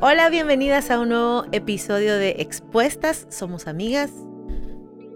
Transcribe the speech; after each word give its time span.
Hola, 0.00 0.28
bienvenidas 0.28 0.90
a 0.90 1.00
un 1.00 1.08
nuevo 1.10 1.44
episodio 1.52 2.16
de 2.16 2.36
Expuestas. 2.38 3.26
Somos 3.30 3.66
amigas 3.66 4.10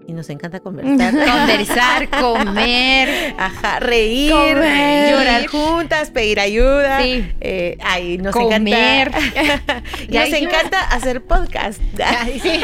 y 0.05 0.11
nos 0.11 0.29
encanta 0.29 0.59
conversar. 0.59 1.13
Conversar, 1.13 2.09
comer, 2.09 3.33
Ajá, 3.37 3.79
reír, 3.79 4.31
Comer. 4.33 5.11
llorar 5.15 5.47
juntas, 5.47 6.11
pedir 6.11 6.41
ayuda. 6.41 7.01
Sí. 7.01 7.25
Eh, 7.39 7.77
ay, 7.81 8.17
nos 8.17 8.33
Comer. 8.33 9.07
encanta. 9.07 9.19
Ya 10.09 10.21
nos 10.21 10.29
dijimos. 10.31 10.53
encanta 10.53 10.79
hacer 10.81 11.23
podcast. 11.23 11.79
Ay, 12.05 12.39
sí. 12.41 12.59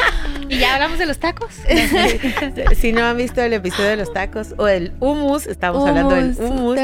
¿Y 0.50 0.58
ya 0.58 0.74
hablamos 0.74 0.98
de 0.98 1.06
los 1.06 1.18
tacos? 1.18 1.54
si 2.76 2.92
no 2.92 3.02
han 3.06 3.16
visto 3.16 3.40
el 3.40 3.54
episodio 3.54 3.88
de 3.88 3.96
los 3.96 4.12
tacos 4.12 4.54
o 4.58 4.68
el 4.68 4.92
hummus, 5.00 5.46
estamos 5.46 5.88
hablando 5.88 6.14
del 6.14 6.34
hummus. 6.38 6.76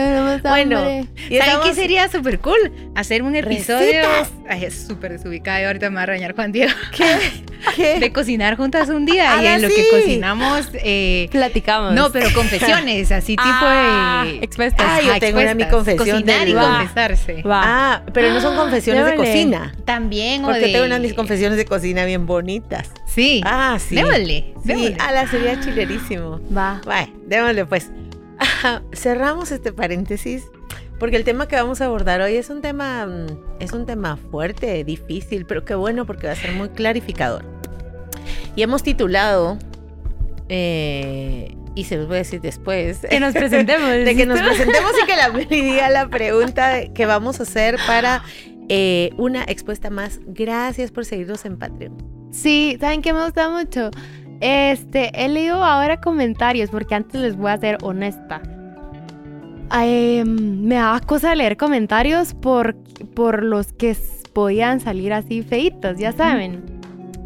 Bueno, 0.42 0.88
y 0.88 1.02
¿Saben 1.04 1.06
estamos- 1.28 1.66
qué 1.66 1.74
sería 1.74 2.08
súper 2.08 2.40
cool? 2.40 2.72
Hacer 2.94 3.22
un 3.22 3.36
episodio. 3.36 3.78
Recetas. 4.02 4.30
Ay, 4.48 4.64
es 4.64 4.86
súper 4.86 5.12
desubicada 5.12 5.60
y 5.60 5.64
ahorita 5.64 5.90
me 5.90 5.96
va 5.96 6.02
a 6.02 6.06
regañar 6.06 6.34
Juan 6.34 6.52
Diego. 6.52 6.72
¿Qué? 6.96 7.16
¿Qué? 7.76 7.98
De 7.98 8.12
cocinar 8.12 8.56
juntas 8.56 8.88
un 8.90 9.04
día 9.06 9.42
y 9.42 9.46
Ah, 9.46 9.54
en 9.56 9.62
lo 9.62 9.68
sí. 9.68 9.74
que 9.74 9.84
cocinamos. 9.90 10.68
eh, 10.74 11.28
Platicamos. 11.32 11.94
no, 11.94 12.10
pero 12.12 12.32
confesiones, 12.32 13.10
así 13.12 13.32
tipo 13.34 13.42
Ah, 13.44 14.24
de. 14.24 14.36
expuestas. 14.44 14.86
Ah, 14.88 15.00
yo 15.02 15.10
Ajá, 15.10 15.20
tengo 15.20 15.40
una 15.40 15.54
mi 15.54 15.62
expuestas. 15.64 15.94
confesión 15.96 16.22
Cocinar 16.22 16.48
y 16.48 16.52
Va. 16.52 16.78
confesarse. 16.78 17.42
Va. 17.42 17.62
Ah, 17.64 18.02
pero 18.12 18.32
no 18.32 18.40
son 18.40 18.54
confesiones 18.56 19.04
de 19.06 19.14
cocina. 19.16 19.74
También, 19.84 20.44
o 20.44 20.48
Porque 20.48 20.66
de. 20.66 20.72
tengo 20.72 20.86
unas 20.86 21.00
mis 21.00 21.14
confesiones 21.14 21.58
de 21.58 21.64
cocina 21.64 22.04
bien 22.04 22.26
bonitas. 22.26 22.90
Sí. 23.06 23.40
Ah, 23.44 23.78
sí. 23.80 23.96
Démosle. 23.96 24.54
Sí, 24.64 24.94
a 25.00 25.12
la 25.12 25.26
sería 25.26 25.58
chilerísimo. 25.60 26.40
Va. 26.56 26.80
Bueno, 26.84 27.12
démosle 27.26 27.66
pues. 27.66 27.90
Cerramos 28.92 29.50
este 29.50 29.72
paréntesis 29.72 30.44
porque 30.98 31.16
el 31.16 31.24
tema 31.24 31.48
que 31.48 31.56
vamos 31.56 31.80
a 31.80 31.86
abordar 31.86 32.20
hoy 32.20 32.36
es 32.36 32.50
un 32.50 32.62
tema 32.62 33.06
mm, 33.06 33.26
es 33.60 33.72
un 33.72 33.86
tema 33.86 34.16
fuerte, 34.16 34.84
difícil, 34.84 35.46
pero 35.46 35.64
qué 35.64 35.74
bueno 35.74 36.06
porque 36.06 36.26
va 36.26 36.32
a 36.32 36.36
ser 36.36 36.52
muy 36.52 36.68
clarificador. 36.70 37.44
Y 38.54 38.62
hemos 38.62 38.82
titulado 38.82 39.58
eh, 40.48 41.54
y 41.74 41.84
se 41.84 41.96
los 41.96 42.06
voy 42.06 42.16
a 42.16 42.18
decir 42.18 42.40
después 42.40 43.00
Que 43.00 43.20
nos 43.20 43.34
presentemos. 43.34 43.90
de 44.04 44.16
que 44.16 44.26
nos 44.26 44.40
presentemos 44.40 44.92
y 45.02 45.06
que 45.06 45.16
la 45.16 45.28
diga 45.50 45.90
la 45.90 46.08
pregunta 46.08 46.88
que 46.88 47.06
vamos 47.06 47.40
a 47.40 47.42
hacer 47.42 47.76
para 47.86 48.22
eh, 48.68 49.10
una 49.16 49.44
expuesta 49.44 49.90
más. 49.90 50.20
Gracias 50.26 50.90
por 50.90 51.04
seguirnos 51.04 51.44
en 51.44 51.58
Patreon. 51.58 51.96
Sí, 52.32 52.76
¿saben 52.80 53.02
qué 53.02 53.12
me 53.12 53.24
gusta 53.24 53.50
mucho? 53.50 53.90
Este, 54.40 55.10
he 55.14 55.28
leído 55.28 55.62
ahora 55.62 56.00
comentarios, 56.00 56.70
porque 56.70 56.94
antes 56.94 57.20
les 57.20 57.36
voy 57.36 57.50
a 57.50 57.58
ser 57.58 57.78
honesta. 57.82 58.42
Ay, 59.70 60.22
me 60.24 60.76
daba 60.76 61.00
cosa 61.00 61.34
leer 61.34 61.56
comentarios 61.56 62.34
por, 62.34 62.76
por 63.14 63.42
los 63.42 63.72
que 63.72 63.96
podían 64.32 64.80
salir 64.80 65.12
así 65.12 65.42
feitos, 65.42 65.98
ya 65.98 66.12
saben. 66.12 66.62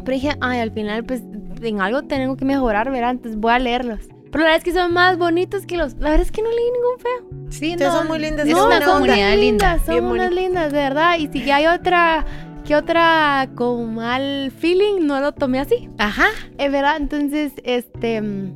Pero 0.03 0.15
dije, 0.15 0.31
ay, 0.41 0.59
al 0.59 0.71
final, 0.71 1.03
pues 1.03 1.21
en 1.61 1.81
algo 1.81 2.03
tengo 2.03 2.35
que 2.37 2.45
mejorar, 2.45 2.89
¿verdad? 2.91 3.11
Entonces 3.11 3.39
voy 3.39 3.51
a 3.53 3.59
leerlos. 3.59 3.99
Pero 4.31 4.43
la 4.45 4.51
verdad 4.51 4.57
es 4.57 4.63
que 4.63 4.73
son 4.73 4.93
más 4.93 5.17
bonitos 5.17 5.65
que 5.65 5.77
los. 5.77 5.93
La 5.95 6.11
verdad 6.11 6.21
es 6.21 6.31
que 6.31 6.41
no 6.41 6.49
leí 6.49 6.71
ningún 6.71 6.99
feo. 6.99 7.49
Sí, 7.51 7.75
no, 7.75 7.91
son 7.91 8.07
muy 8.07 8.17
lindas, 8.17 8.47
Es 8.47 8.55
son 8.57 8.67
una 8.67 8.77
onda. 8.77 8.93
comunidad 8.93 9.35
linda. 9.37 9.77
Son 9.79 9.93
bien 9.93 10.05
unas 10.05 10.29
bonita. 10.29 10.41
lindas, 10.41 10.71
de 10.71 10.77
verdad. 10.79 11.17
Y 11.19 11.27
si 11.27 11.43
ya 11.43 11.57
hay 11.57 11.67
otra, 11.67 12.25
que 12.65 12.75
otra 12.75 13.49
con 13.55 13.93
mal 13.95 14.51
feeling, 14.57 15.05
no 15.05 15.19
lo 15.19 15.33
tomé 15.33 15.59
así. 15.59 15.89
Ajá. 15.97 16.27
Es 16.57 16.71
verdad, 16.71 16.95
entonces, 16.97 17.51
este. 17.65 18.21
mm, 18.21 18.53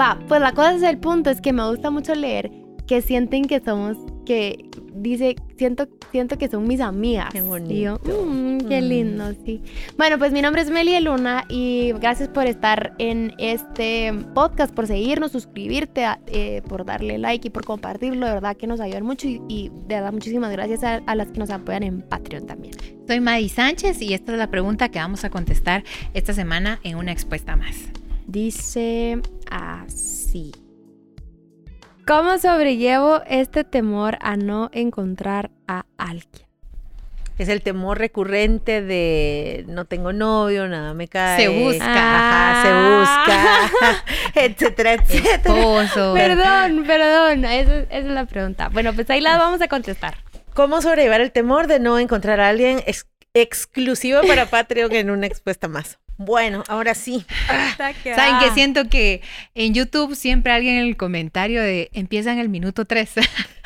Va, 0.00 0.18
pues 0.28 0.40
la 0.40 0.52
cosa 0.52 0.74
es 0.74 0.82
el 0.82 0.98
punto, 0.98 1.30
es 1.30 1.40
que 1.40 1.52
me 1.52 1.68
gusta 1.68 1.90
mucho 1.90 2.14
leer 2.14 2.50
que 2.86 3.00
sienten 3.02 3.46
que 3.46 3.60
somos, 3.60 3.96
que 4.26 4.68
dice, 4.94 5.36
siento, 5.56 5.88
siento 6.12 6.36
que 6.38 6.48
son 6.48 6.66
mis 6.68 6.80
amigas. 6.80 7.28
Qué 7.32 7.38
Y 7.38 7.80
yo, 7.80 7.98
bonito. 7.98 8.26
"Mm, 8.26 8.58
qué 8.68 8.80
Mm. 8.80 8.84
lindo, 8.84 9.24
sí. 9.44 9.62
Bueno, 9.96 10.18
pues 10.18 10.32
mi 10.32 10.42
nombre 10.42 10.62
es 10.62 10.70
Melia 10.70 11.00
Luna 11.00 11.44
y 11.48 11.92
gracias 12.00 12.28
por 12.28 12.46
estar 12.46 12.94
en 12.98 13.32
este 13.38 14.12
podcast, 14.34 14.74
por 14.74 14.86
seguirnos, 14.86 15.32
suscribirte, 15.32 16.04
a- 16.04 16.20
eh, 16.26 16.62
por 16.68 16.84
darle 16.84 17.18
like 17.18 17.48
y 17.48 17.50
por 17.50 17.64
compartirlo. 17.64 18.26
De 18.26 18.32
verdad 18.32 18.56
que 18.56 18.66
nos 18.66 18.80
ayudan 18.80 19.04
mucho 19.04 19.28
y, 19.28 19.40
y 19.48 19.68
de 19.88 19.94
verdad 19.96 20.12
muchísimas 20.12 20.52
gracias 20.52 20.84
a, 20.84 20.96
a 21.06 21.14
las 21.14 21.28
que 21.30 21.38
nos 21.38 21.50
apoyan 21.50 21.82
en 21.82 22.02
Patreon 22.02 22.46
también. 22.46 22.74
Soy 23.06 23.20
Madi 23.20 23.48
Sánchez 23.48 24.00
y 24.02 24.14
esta 24.14 24.32
es 24.32 24.38
la 24.38 24.50
pregunta 24.50 24.90
que 24.90 24.98
vamos 24.98 25.24
a 25.24 25.30
contestar 25.30 25.84
esta 26.14 26.32
semana 26.32 26.80
en 26.84 26.96
una 26.96 27.12
expuesta 27.12 27.56
más. 27.56 27.76
Dice 28.26 29.20
así. 29.50 30.52
¿Cómo 32.06 32.38
sobrellevo 32.38 33.22
este 33.28 33.64
temor 33.64 34.18
a 34.20 34.36
no 34.36 34.68
encontrar 34.72 35.50
a 35.66 35.86
alguien? 35.96 36.44
Es 37.38 37.48
el 37.48 37.62
temor 37.62 37.98
recurrente 37.98 38.80
de 38.82 39.64
no 39.68 39.86
tengo 39.86 40.12
novio, 40.12 40.68
nada 40.68 40.94
me 40.94 41.08
cae. 41.08 41.40
Se 41.40 41.48
busca. 41.48 41.84
Ajá, 41.86 42.62
se 42.62 42.72
busca. 43.00 44.04
etcétera, 44.34 44.92
etcétera. 44.92 45.34
Esposo. 45.36 46.14
Perdón, 46.14 46.84
perdón, 46.86 47.44
esa, 47.44 47.76
esa 47.80 47.98
es 47.98 48.04
la 48.04 48.26
pregunta. 48.26 48.68
Bueno, 48.68 48.92
pues 48.92 49.10
ahí 49.10 49.20
la 49.20 49.36
vamos 49.36 49.60
a 49.62 49.68
contestar. 49.68 50.14
¿Cómo 50.52 50.80
sobrellevar 50.80 51.20
el 51.22 51.32
temor 51.32 51.66
de 51.66 51.80
no 51.80 51.98
encontrar 51.98 52.38
a 52.38 52.48
alguien 52.50 52.80
ex- 52.86 53.08
exclusivo 53.32 54.20
para 54.28 54.46
Patreon 54.46 54.92
en 54.92 55.10
una 55.10 55.26
expuesta 55.26 55.66
más? 55.66 55.98
Bueno, 56.16 56.62
ahora 56.68 56.94
sí. 56.94 57.24
¿Saben 57.76 57.94
qué? 58.40 58.50
Siento 58.54 58.88
que 58.88 59.20
en 59.54 59.74
YouTube 59.74 60.14
siempre 60.14 60.52
alguien 60.52 60.76
en 60.76 60.86
el 60.86 60.96
comentario 60.96 61.60
de 61.62 61.90
empieza 61.92 62.32
en 62.32 62.38
el 62.38 62.48
minuto 62.48 62.84
3. 62.84 63.10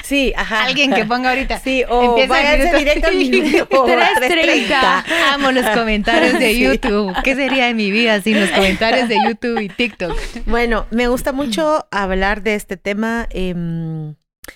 Sí, 0.05 0.33
ajá. 0.37 0.65
alguien 0.65 0.95
que 0.95 1.05
ponga 1.05 1.29
ahorita. 1.31 1.59
Sí, 1.59 1.83
o 1.87 2.03
Empieza 2.17 2.23
el 2.23 2.29
váyanse 2.47 2.65
minuto- 2.65 2.79
directo 2.79 3.09
al 3.09 3.17
minuto 3.17 3.87
3:30. 3.87 4.29
3:30. 4.29 5.05
Amo 5.35 5.53
los 5.53 5.67
comentarios 5.71 6.39
de 6.39 6.55
Sí. 6.55 6.61
YouTube. 6.63 7.15
¿Qué 7.25 7.35
sería 7.35 7.67
de 7.67 7.75
mi 7.75 7.91
vida 7.91 8.23
sin 8.23 8.41
los 8.41 8.49
comentarios 8.51 9.09
de 9.09 9.17
YouTube 9.27 9.61
y 9.61 9.69
TikTok? 9.69 10.17
Bueno, 10.47 10.87
me 10.93 11.09
gusta 11.09 11.33
mucho 11.33 11.87
hablar 11.91 12.43
de 12.43 12.55
este 12.55 12.77
tema 12.79 13.27
em, 13.31 14.15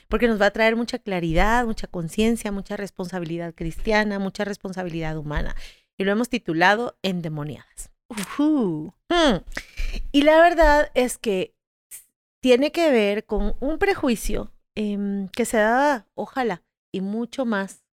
porque 0.08 0.26
nos 0.28 0.40
va 0.40 0.46
a 0.46 0.50
traer 0.52 0.74
mucha 0.76 0.98
claridad, 0.98 1.66
mucha 1.66 1.86
conciencia, 1.86 2.50
mucha 2.50 2.76
responsabilidad 2.78 3.52
cristiana, 3.54 4.18
mucha 4.18 4.44
responsabilidad 4.44 5.18
humana. 5.18 5.54
Y 5.98 6.04
lo 6.04 6.12
hemos 6.12 6.28
titulado 6.28 6.96
Endemoniadas. 7.02 7.92
Mm. 8.38 9.36
Y 10.12 10.22
la 10.22 10.40
verdad 10.40 10.90
es 10.94 11.18
que 11.18 11.54
tiene 12.40 12.72
que 12.72 12.90
ver 12.90 13.24
con 13.24 13.54
un 13.60 13.78
prejuicio 13.78 14.52
em, 14.74 15.28
que 15.28 15.44
se 15.44 15.58
daba, 15.58 16.08
ojalá, 16.14 16.62
y 16.92 17.00
mucho 17.00 17.44
más 17.44 17.84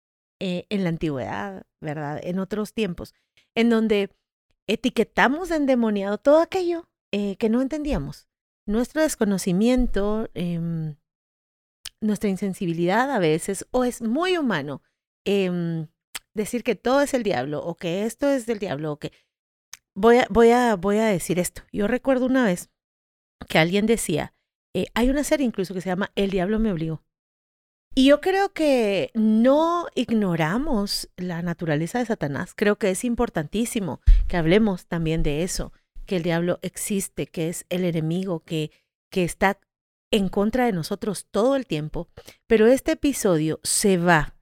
eh, 0.41 0.67
en 0.71 0.85
la 0.85 0.91
antigüedad, 0.91 1.67
¿verdad? 1.81 2.21
En 2.23 2.39
otros 2.39 2.73
tiempos, 2.73 3.15
en 3.55 3.71
donde 3.71 4.11
etiquetamos 4.67 5.49
de 5.49 5.57
endemoniado 5.57 6.19
todo 6.19 6.41
aquello 6.41 6.89
eh, 7.13 7.37
que 7.37 7.49
no 7.49 7.61
entendíamos. 7.61 8.29
Nuestro 8.67 9.03
desconocimiento, 9.03 10.29
em, 10.35 10.97
nuestra 12.01 12.29
insensibilidad 12.29 13.11
a 13.11 13.19
veces, 13.19 13.67
o 13.71 13.85
es 13.85 14.03
muy 14.03 14.37
humano 14.37 14.83
em, 15.25 15.89
decir 16.39 16.65
que 16.65 16.75
todo 16.75 17.03
es 17.03 17.13
el 17.13 17.23
diablo, 17.23 17.63
o 17.63 17.75
que 17.75 18.05
esto 18.05 18.29
es 18.29 18.47
del 18.47 18.59
diablo, 18.59 18.93
o 18.93 18.99
que... 18.99 19.13
Voy 19.95 20.19
a, 20.19 20.27
voy 20.31 20.51
a, 20.51 20.77
voy 20.77 20.99
a 20.99 21.07
decir 21.07 21.39
esto. 21.39 21.63
Yo 21.73 21.89
recuerdo 21.89 22.25
una 22.27 22.45
vez 22.45 22.71
que 23.49 23.59
alguien 23.59 23.87
decía, 23.87 24.33
eh, 24.75 24.87
hay 24.95 25.11
una 25.11 25.25
serie 25.25 25.45
incluso 25.45 25.75
que 25.75 25.81
se 25.81 25.89
llama 25.89 26.13
El 26.15 26.31
diablo 26.31 26.59
me 26.59 26.73
obligó. 26.73 27.03
Y 27.95 28.07
yo 28.07 28.21
creo 28.21 28.53
que 28.53 29.11
no 29.15 29.89
ignoramos 29.97 31.11
la 31.17 31.43
naturaleza 31.43 31.99
de 31.99 32.07
Satanás. 32.07 32.53
Creo 32.55 32.77
que 32.77 32.91
es 32.91 33.05
importantísimo 33.05 34.01
que 34.29 34.37
hablemos 34.37 34.87
también 34.87 35.25
de 35.25 35.43
eso, 35.43 35.73
que 36.07 36.17
el 36.17 36.23
diablo 36.23 36.61
existe, 36.63 37.27
que 37.27 37.49
es 37.49 37.67
el 37.71 37.85
enemigo, 37.85 38.45
que, 38.45 38.71
que 39.11 39.25
está 39.25 39.59
en 40.13 40.29
contra 40.29 40.67
de 40.67 40.73
nosotros 40.73 41.27
todo 41.31 41.57
el 41.57 41.67
tiempo. 41.67 42.09
Pero 42.47 42.69
este 42.69 42.93
episodio 42.93 43.59
se 43.65 43.97
va 43.97 44.37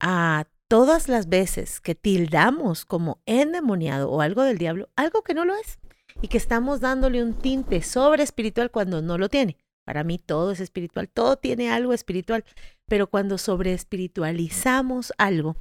a 0.00 0.46
todas 0.72 1.06
las 1.06 1.28
veces 1.28 1.82
que 1.82 1.94
tildamos 1.94 2.86
como 2.86 3.20
endemoniado 3.26 4.10
o 4.10 4.22
algo 4.22 4.42
del 4.42 4.56
diablo, 4.56 4.88
algo 4.96 5.20
que 5.20 5.34
no 5.34 5.44
lo 5.44 5.54
es, 5.54 5.78
y 6.22 6.28
que 6.28 6.38
estamos 6.38 6.80
dándole 6.80 7.22
un 7.22 7.34
tinte 7.34 7.82
sobre 7.82 8.22
espiritual 8.22 8.70
cuando 8.70 9.02
no 9.02 9.18
lo 9.18 9.28
tiene. 9.28 9.58
Para 9.84 10.02
mí 10.02 10.16
todo 10.16 10.50
es 10.50 10.60
espiritual, 10.60 11.10
todo 11.10 11.36
tiene 11.36 11.70
algo 11.70 11.92
espiritual, 11.92 12.46
pero 12.86 13.06
cuando 13.06 13.36
sobre 13.36 13.74
espiritualizamos 13.74 15.12
algo, 15.18 15.56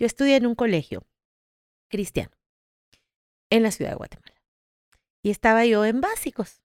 yo 0.00 0.06
estudié 0.08 0.34
en 0.34 0.46
un 0.46 0.56
colegio 0.56 1.06
cristiano 1.88 2.32
en 3.50 3.62
la 3.62 3.70
ciudad 3.70 3.92
de 3.92 3.98
Guatemala 3.98 4.42
y 5.22 5.30
estaba 5.30 5.64
yo 5.64 5.84
en 5.84 6.00
básicos. 6.00 6.60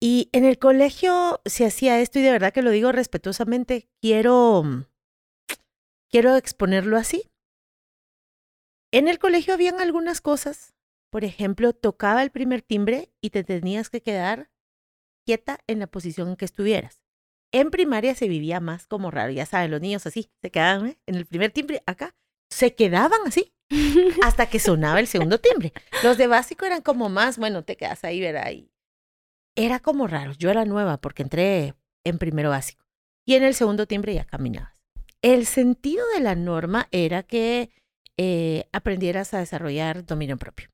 Y 0.00 0.30
en 0.32 0.44
el 0.44 0.58
colegio 0.58 1.40
se 1.44 1.64
hacía 1.64 2.00
esto 2.00 2.18
y 2.18 2.22
de 2.22 2.32
verdad 2.32 2.52
que 2.52 2.62
lo 2.62 2.72
digo 2.72 2.90
respetuosamente, 2.90 3.88
quiero 4.00 4.88
quiero 6.14 6.36
exponerlo 6.36 6.96
así. 6.96 7.28
En 8.92 9.08
el 9.08 9.18
colegio 9.18 9.52
habían 9.52 9.80
algunas 9.80 10.20
cosas, 10.20 10.72
por 11.10 11.24
ejemplo, 11.24 11.72
tocaba 11.72 12.22
el 12.22 12.30
primer 12.30 12.62
timbre 12.62 13.12
y 13.20 13.30
te 13.30 13.42
tenías 13.42 13.90
que 13.90 14.00
quedar 14.00 14.48
quieta 15.26 15.58
en 15.66 15.80
la 15.80 15.88
posición 15.88 16.28
en 16.28 16.36
que 16.36 16.44
estuvieras. 16.44 17.02
En 17.50 17.72
primaria 17.72 18.14
se 18.14 18.28
vivía 18.28 18.60
más 18.60 18.86
como 18.86 19.10
raro, 19.10 19.32
ya 19.32 19.44
saben, 19.44 19.72
los 19.72 19.80
niños 19.80 20.06
así, 20.06 20.30
se 20.40 20.52
quedaban 20.52 20.86
¿eh? 20.86 20.98
en 21.06 21.16
el 21.16 21.26
primer 21.26 21.50
timbre 21.50 21.82
acá, 21.84 22.14
se 22.48 22.76
quedaban 22.76 23.22
así 23.26 23.52
hasta 24.22 24.48
que 24.48 24.60
sonaba 24.60 25.00
el 25.00 25.08
segundo 25.08 25.40
timbre. 25.40 25.72
Los 26.04 26.16
de 26.16 26.28
básico 26.28 26.64
eran 26.64 26.82
como 26.82 27.08
más, 27.08 27.38
bueno, 27.38 27.64
te 27.64 27.76
quedas 27.76 28.04
ahí, 28.04 28.20
¿verdad? 28.20 28.52
Y 28.52 28.70
era 29.56 29.80
como 29.80 30.06
raro. 30.06 30.32
Yo 30.34 30.48
era 30.48 30.64
nueva 30.64 31.00
porque 31.00 31.24
entré 31.24 31.74
en 32.04 32.18
primero 32.18 32.50
básico 32.50 32.86
y 33.26 33.34
en 33.34 33.42
el 33.42 33.54
segundo 33.54 33.88
timbre 33.88 34.14
ya 34.14 34.24
caminabas. 34.24 34.73
El 35.24 35.46
sentido 35.46 36.04
de 36.12 36.20
la 36.20 36.34
norma 36.34 36.86
era 36.90 37.22
que 37.22 37.70
eh, 38.18 38.68
aprendieras 38.72 39.32
a 39.32 39.38
desarrollar 39.38 40.04
dominio 40.04 40.36
propio. 40.36 40.68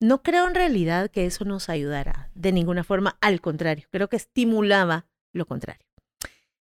No 0.00 0.24
creo 0.24 0.48
en 0.48 0.56
realidad 0.56 1.12
que 1.12 1.26
eso 1.26 1.44
nos 1.44 1.68
ayudara 1.68 2.28
de 2.34 2.50
ninguna 2.50 2.82
forma, 2.82 3.16
al 3.20 3.40
contrario, 3.40 3.86
creo 3.92 4.08
que 4.08 4.16
estimulaba 4.16 5.06
lo 5.32 5.46
contrario. 5.46 5.86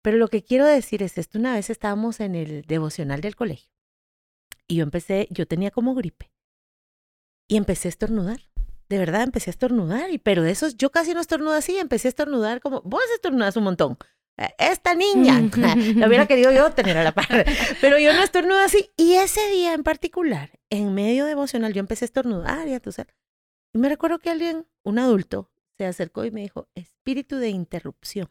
Pero 0.03 0.19
lo 0.19 0.29
que 0.29 0.45
quiero 0.45 0.65
decir 0.65 1.03
es 1.03 1.19
esto, 1.19 1.41
una 1.41 1.55
vez 1.55 1.69
estábamos 1.69 2.21
en 2.21 2.37
el 2.37 2.63
devocional 2.63 3.21
del 3.23 3.35
colegio 3.35 3.73
y 4.69 4.77
yo 4.77 4.85
empecé, 4.85 5.27
yo 5.31 5.49
tenía 5.49 5.73
como 5.73 5.97
gripe 5.97 6.31
y 7.49 7.57
empecé 7.57 7.89
a 7.89 7.91
estornudar. 7.91 8.39
De 8.89 8.99
verdad, 8.99 9.25
empecé 9.25 9.51
a 9.51 9.55
estornudar, 9.59 10.11
y, 10.13 10.19
pero 10.19 10.45
de 10.45 10.53
esos 10.53 10.77
yo 10.77 10.91
casi 10.91 11.13
no 11.13 11.21
estornudo 11.21 11.55
así, 11.55 11.77
empecé 11.77 12.07
a 12.07 12.11
estornudar 12.11 12.61
como, 12.61 12.83
vos 12.83 13.03
estornudas 13.13 13.57
un 13.57 13.65
montón. 13.65 13.99
Esta 14.59 14.95
niña, 14.95 15.41
lo 15.97 16.07
hubiera 16.07 16.27
querido 16.27 16.51
yo 16.51 16.71
tener 16.73 16.97
a 16.97 17.05
la 17.05 17.13
par, 17.13 17.45
pero 17.81 17.99
yo 17.99 18.15
no 18.15 18.23
estornudo 18.23 18.59
así. 18.59 18.91
Y 18.97 19.15
ese 19.15 19.47
día 19.51 19.75
en 19.75 19.83
particular, 19.83 20.59
en 20.71 20.95
medio 20.95 21.27
devocional, 21.27 21.75
yo 21.75 21.81
empecé 21.81 22.05
a 22.05 22.07
estornudar 22.07 22.67
y 22.67 22.75
a 22.75 22.81
toser. 22.81 23.15
Y 23.75 23.79
me 23.79 23.89
recuerdo 23.89 24.19
que 24.19 24.31
alguien, 24.31 24.67
un 24.83 24.99
adulto, 24.99 25.51
se 25.77 25.87
acercó 25.87 26.25
y 26.25 26.31
me 26.31 26.41
dijo, 26.41 26.69
espíritu 26.75 27.37
de 27.37 27.51
interrupción. 27.51 28.31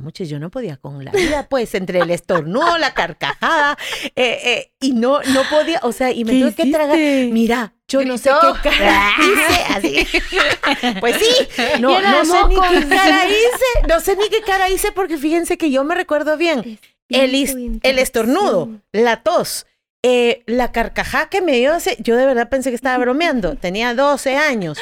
Muchos, 0.00 0.28
yo 0.28 0.38
no 0.38 0.50
podía 0.50 0.76
con 0.76 1.04
la 1.04 1.12
vida, 1.12 1.46
pues, 1.48 1.74
entre 1.74 2.00
el 2.00 2.10
estornudo, 2.10 2.78
la 2.78 2.94
carcajada, 2.94 3.76
eh, 4.16 4.38
eh, 4.44 4.72
y 4.80 4.92
no, 4.92 5.20
no 5.22 5.42
podía, 5.50 5.80
o 5.82 5.92
sea, 5.92 6.10
y 6.10 6.24
me 6.24 6.38
tuve 6.40 6.54
que 6.54 6.70
tragar. 6.70 6.96
Mira, 6.96 7.74
yo 7.86 8.04
no 8.04 8.18
sé 8.18 8.30
qué 8.40 8.70
cara 8.70 9.10
hice, 9.18 9.74
así. 9.74 11.00
Pues 11.00 11.16
sí, 11.16 11.48
no, 11.80 12.00
no 12.00 12.24
sé 12.24 12.48
ni 12.48 12.54
qué 12.54 12.88
cara 12.88 13.26
hice, 13.26 13.88
no 13.88 14.00
sé 14.00 14.16
ni 14.16 14.28
qué 14.28 14.42
cara 14.42 14.68
hice, 14.70 14.92
porque 14.92 15.18
fíjense 15.18 15.58
que 15.58 15.70
yo 15.70 15.84
me 15.84 15.94
recuerdo 15.94 16.36
bien. 16.36 16.78
El, 17.08 17.80
el 17.82 17.98
estornudo, 17.98 18.68
la 18.92 19.22
tos, 19.22 19.66
eh, 20.02 20.42
la 20.46 20.72
carcajada 20.72 21.28
que 21.28 21.42
me 21.42 21.56
dio, 21.56 21.72
yo 21.98 22.16
de 22.16 22.26
verdad 22.26 22.48
pensé 22.48 22.70
que 22.70 22.76
estaba 22.76 22.98
bromeando. 22.98 23.56
Tenía 23.60 23.94
12 23.94 24.36
años. 24.36 24.78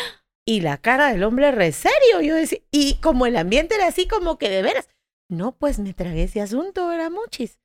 Y 0.46 0.60
la 0.60 0.78
cara 0.78 1.08
del 1.12 1.24
hombre 1.24 1.50
re 1.50 1.72
serio. 1.72 2.20
Yo 2.22 2.34
decía, 2.34 2.60
y 2.70 2.94
como 3.00 3.26
el 3.26 3.36
ambiente 3.36 3.74
era 3.74 3.86
así 3.86 4.06
como 4.06 4.38
que 4.38 4.48
de 4.48 4.62
veras. 4.62 4.88
No, 5.28 5.56
pues 5.56 5.78
me 5.78 5.94
tragué 5.94 6.24
ese 6.24 6.40
asunto, 6.40 6.90
era 6.90 7.10
muchis. 7.10 7.58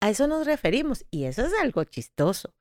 A 0.00 0.10
eso 0.10 0.26
nos 0.26 0.46
referimos 0.46 1.04
y 1.10 1.24
eso 1.24 1.44
es 1.44 1.52
algo 1.60 1.84
chistoso. 1.84 2.54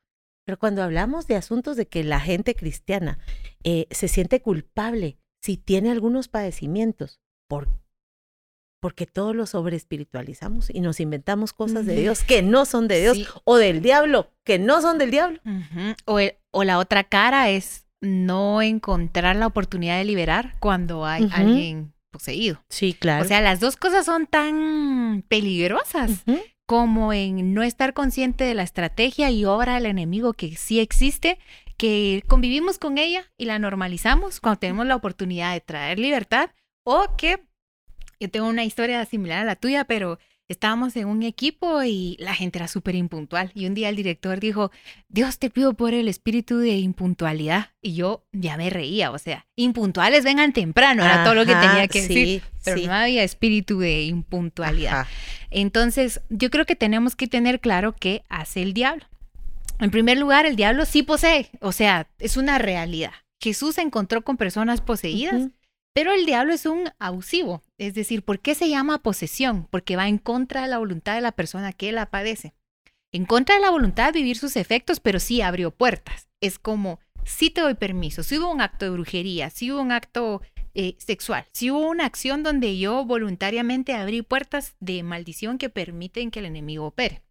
Pero 0.45 0.59
cuando 0.59 0.83
hablamos 0.83 1.27
de 1.27 1.35
asuntos 1.35 1.77
de 1.77 1.87
que 1.87 2.03
la 2.03 2.19
gente 2.19 2.55
cristiana 2.55 3.19
eh, 3.63 3.87
se 3.91 4.07
siente 4.07 4.41
culpable 4.41 5.17
si 5.41 5.57
tiene 5.57 5.91
algunos 5.91 6.27
padecimientos, 6.27 7.19
¿por 7.47 7.67
porque 8.81 9.05
todos 9.05 9.35
lo 9.35 9.45
sobreespiritualizamos 9.45 10.71
y 10.71 10.81
nos 10.81 10.99
inventamos 10.99 11.53
cosas 11.53 11.85
de 11.85 11.95
Dios 11.95 12.23
que 12.23 12.41
no 12.41 12.65
son 12.65 12.87
de 12.87 12.99
Dios 12.99 13.41
o 13.43 13.57
del 13.57 13.81
diablo 13.81 14.31
que 14.43 14.57
no 14.57 14.81
son 14.81 14.97
del 14.97 15.11
diablo. 15.11 15.39
o, 16.05 16.19
o, 16.49 16.63
la 16.63 16.79
otra 16.79 17.03
cara 17.03 17.51
es 17.51 17.85
no 18.01 18.63
encontrar 18.63 19.35
la 19.35 19.45
oportunidad 19.45 19.99
de 19.99 20.05
liberar 20.05 20.55
cuando 20.59 21.05
hay 21.05 21.29
alguien 21.31 21.93
poseído. 22.11 22.63
Sí, 22.69 22.93
claro. 22.93 23.23
O 23.23 23.27
sea, 23.27 23.41
las 23.41 23.59
dos 23.59 23.77
cosas 23.77 24.05
son 24.05 24.27
tan 24.27 25.23
peligrosas 25.27 26.23
como 26.65 27.11
en 27.11 27.53
no 27.53 27.63
estar 27.63 27.93
consciente 27.93 28.43
de 28.43 28.53
la 28.53 28.63
estrategia 28.63 29.31
y 29.31 29.45
obra 29.45 29.75
del 29.75 29.87
enemigo 29.87 30.33
que 30.33 30.55
sí 30.55 30.79
existe, 30.79 31.39
que 31.77 32.23
convivimos 32.27 32.77
con 32.77 32.97
ella 32.97 33.31
y 33.37 33.45
la 33.45 33.57
normalizamos 33.57 34.39
cuando 34.39 34.59
tenemos 34.59 34.85
la 34.85 34.95
oportunidad 34.95 35.53
de 35.53 35.61
traer 35.61 35.97
libertad 35.97 36.51
o 36.83 37.15
que 37.17 37.43
yo 38.19 38.29
tengo 38.29 38.47
una 38.47 38.63
historia 38.63 39.03
similar 39.05 39.39
a 39.39 39.45
la 39.45 39.55
tuya, 39.55 39.85
pero 39.85 40.19
estábamos 40.51 40.95
en 40.95 41.07
un 41.07 41.23
equipo 41.23 41.83
y 41.83 42.17
la 42.19 42.33
gente 42.33 42.59
era 42.59 42.67
súper 42.67 42.95
impuntual. 42.95 43.51
Y 43.55 43.65
un 43.65 43.73
día 43.73 43.89
el 43.89 43.95
director 43.95 44.39
dijo, 44.39 44.71
Dios 45.09 45.39
te 45.39 45.49
pido 45.49 45.73
por 45.73 45.93
el 45.93 46.07
espíritu 46.07 46.57
de 46.57 46.77
impuntualidad. 46.77 47.69
Y 47.81 47.93
yo 47.93 48.23
ya 48.31 48.57
me 48.57 48.69
reía, 48.69 49.11
o 49.11 49.17
sea, 49.17 49.47
impuntuales 49.55 50.23
vengan 50.23 50.53
temprano, 50.53 51.03
era 51.03 51.23
todo 51.23 51.35
lo 51.35 51.45
que 51.45 51.55
tenía 51.55 51.87
que 51.87 52.01
decir. 52.01 52.43
Pero 52.63 52.85
no 52.85 52.93
había 52.93 53.23
espíritu 53.23 53.79
de 53.79 54.03
impuntualidad. 54.03 55.07
Entonces, 55.49 56.21
yo 56.29 56.49
creo 56.49 56.65
que 56.65 56.75
tenemos 56.75 57.15
que 57.15 57.27
tener 57.27 57.59
claro 57.59 57.95
qué 57.97 58.23
hace 58.29 58.61
el 58.61 58.73
diablo. 58.73 59.05
En 59.79 59.89
primer 59.89 60.17
lugar, 60.17 60.45
el 60.45 60.55
diablo 60.55 60.85
sí 60.85 61.01
posee, 61.01 61.49
o 61.59 61.71
sea, 61.71 62.07
es 62.19 62.37
una 62.37 62.59
realidad. 62.59 63.11
Jesús 63.39 63.75
se 63.75 63.81
encontró 63.81 64.21
con 64.21 64.37
personas 64.37 64.79
poseídas. 64.81 65.49
Pero 65.93 66.13
el 66.13 66.25
diablo 66.25 66.53
es 66.53 66.65
un 66.65 66.89
abusivo, 66.99 67.63
es 67.77 67.93
decir, 67.93 68.23
¿por 68.23 68.39
qué 68.39 68.55
se 68.55 68.69
llama 68.69 69.03
posesión? 69.03 69.67
Porque 69.69 69.97
va 69.97 70.07
en 70.07 70.19
contra 70.19 70.61
de 70.61 70.69
la 70.69 70.77
voluntad 70.77 71.15
de 71.15 71.21
la 71.21 71.33
persona 71.33 71.73
que 71.73 71.91
la 71.91 72.09
padece. 72.09 72.53
En 73.11 73.25
contra 73.25 73.55
de 73.55 73.61
la 73.61 73.71
voluntad 73.71 74.13
de 74.13 74.19
vivir 74.19 74.37
sus 74.37 74.55
efectos, 74.55 75.01
pero 75.01 75.19
sí 75.19 75.41
abrió 75.41 75.71
puertas. 75.71 76.29
Es 76.39 76.59
como, 76.59 77.01
si 77.25 77.49
te 77.49 77.59
doy 77.59 77.73
permiso, 77.73 78.23
si 78.23 78.37
hubo 78.37 78.49
un 78.49 78.61
acto 78.61 78.85
de 78.85 78.91
brujería, 78.91 79.49
si 79.49 79.69
hubo 79.69 79.81
un 79.81 79.91
acto 79.91 80.41
eh, 80.73 80.95
sexual, 80.97 81.45
si 81.51 81.71
hubo 81.71 81.89
una 81.89 82.05
acción 82.05 82.41
donde 82.41 82.77
yo 82.77 83.03
voluntariamente 83.03 83.93
abrí 83.93 84.21
puertas 84.21 84.75
de 84.79 85.03
maldición 85.03 85.57
que 85.57 85.69
permiten 85.69 86.31
que 86.31 86.39
el 86.39 86.45
enemigo 86.45 86.85
opere. 86.85 87.21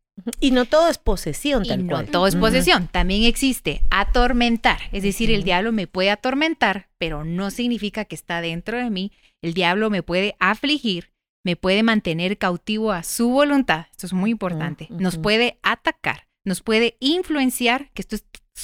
Y 0.41 0.51
no 0.51 0.65
todo 0.65 0.89
es 0.89 0.99
posesión, 0.99 1.65
tal 1.65 1.87
no 1.87 2.05
todo 2.05 2.27
es 2.27 2.37
posesión. 2.37 2.89
También 2.89 3.25
existe 3.25 3.83
atormentar. 3.91 4.79
Es 4.93 5.03
decir, 5.03 5.31
el 5.31 5.45
diablo 5.45 5.73
me 5.73 5.87
puede 5.87 6.11
atormentar, 6.11 6.89
pero 6.99 7.25
no 7.25 7.51
significa 7.51 8.05
que 8.05 8.15
está 8.15 8.41
dentro 8.41 8.79
de 8.79 8.91
mí. 8.91 9.13
El 9.43 9.55
diablo 9.55 9.91
me 9.91 10.03
puede 10.03 10.37
afligir, 10.39 11.13
me 11.45 11.57
puede 11.57 11.83
mantener 11.83 12.39
cautivo 12.39 12.93
a 12.93 13.03
su 13.03 13.31
voluntad. 13.31 13.87
Esto 13.91 14.07
es 14.07 14.13
muy 14.13 14.31
importante. 14.31 14.89
Nos 14.91 15.19
puede 15.19 15.59
atacar, 15.63 16.27
nos 16.45 16.63
puede 16.63 16.97
influenciar, 17.01 17.91
que 17.93 18.03
esto 18.03 18.17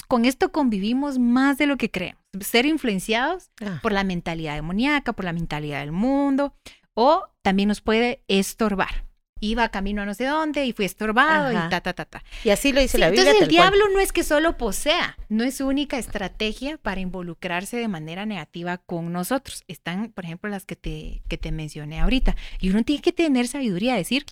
con 0.09 0.25
esto 0.25 0.53
convivimos 0.53 1.19
más 1.19 1.59
de 1.59 1.67
lo 1.67 1.77
que 1.77 1.91
creemos. 1.91 2.21
Ser 2.41 2.67
influenciados 2.67 3.51
ah. 3.63 3.81
por 3.83 3.93
la 3.93 4.05
mentalidad 4.05 4.55
demoníaca, 4.55 5.15
por 5.15 5.25
la 5.25 5.33
mentalidad 5.33 5.81
del 5.81 5.93
mundo, 5.93 6.55
o 6.95 7.25
también 7.43 7.69
nos 7.69 7.81
puede 7.81 8.23
estorbar 8.29 9.07
iba 9.41 9.69
camino 9.69 10.03
a 10.03 10.07
no 10.07 10.15
sé 10.15 10.25
dónde 10.25 10.65
y 10.65 10.73
fui 10.73 10.85
estorbado 10.85 11.53
y 11.53 11.55
ta, 11.55 11.81
ta, 11.81 11.93
ta, 11.93 12.05
ta. 12.05 12.23
Y 12.45 12.51
así 12.51 12.73
lo 12.73 12.81
dice 12.81 12.99
la 12.99 13.11
Biblia. 13.11 13.23
Entonces 13.23 13.43
el 13.43 13.49
diablo 13.49 13.89
no 13.93 14.01
es 14.01 14.13
que 14.13 14.25
solo 14.25 14.57
posea, 14.57 15.17
no 15.29 15.45
es 15.45 15.57
su 15.57 15.67
única 15.67 15.99
estrategia 15.99 16.79
para 16.79 17.01
involucrarse 17.01 17.77
de 17.77 17.89
manera 17.89 18.25
negativa 18.27 18.79
con 18.79 19.13
nosotros. 19.13 19.65
Están, 19.69 20.11
por 20.13 20.25
ejemplo, 20.25 20.51
las 20.51 20.65
que 20.65 20.77
te, 20.77 21.23
que 21.29 21.39
te 21.39 21.53
mencioné 21.53 22.01
ahorita. 22.01 22.37
Y 22.61 22.71
uno 22.71 22.83
tiene 22.83 23.03
que 23.03 23.13
tener 23.13 23.47
sabiduría, 23.47 23.95
decir, 23.95 24.25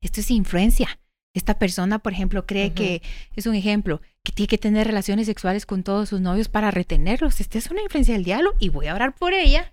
esto 0.00 0.20
es 0.20 0.30
influencia. 0.30 0.98
Esta 1.34 1.58
persona, 1.58 1.98
por 1.98 2.12
ejemplo, 2.12 2.44
cree 2.44 2.74
que 2.74 3.00
es 3.36 3.46
un 3.46 3.54
ejemplo, 3.54 4.02
que 4.22 4.32
tiene 4.32 4.48
que 4.48 4.58
tener 4.58 4.86
relaciones 4.86 5.26
sexuales 5.26 5.64
con 5.64 5.82
todos 5.82 6.10
sus 6.10 6.20
novios 6.20 6.48
para 6.48 6.70
retenerlos. 6.70 7.40
Esta 7.40 7.56
es 7.56 7.70
una 7.70 7.80
influencia 7.80 8.14
del 8.14 8.24
diablo 8.24 8.54
y 8.58 8.68
voy 8.68 8.88
a 8.88 8.94
orar 8.94 9.14
por 9.14 9.32
ella 9.32 9.72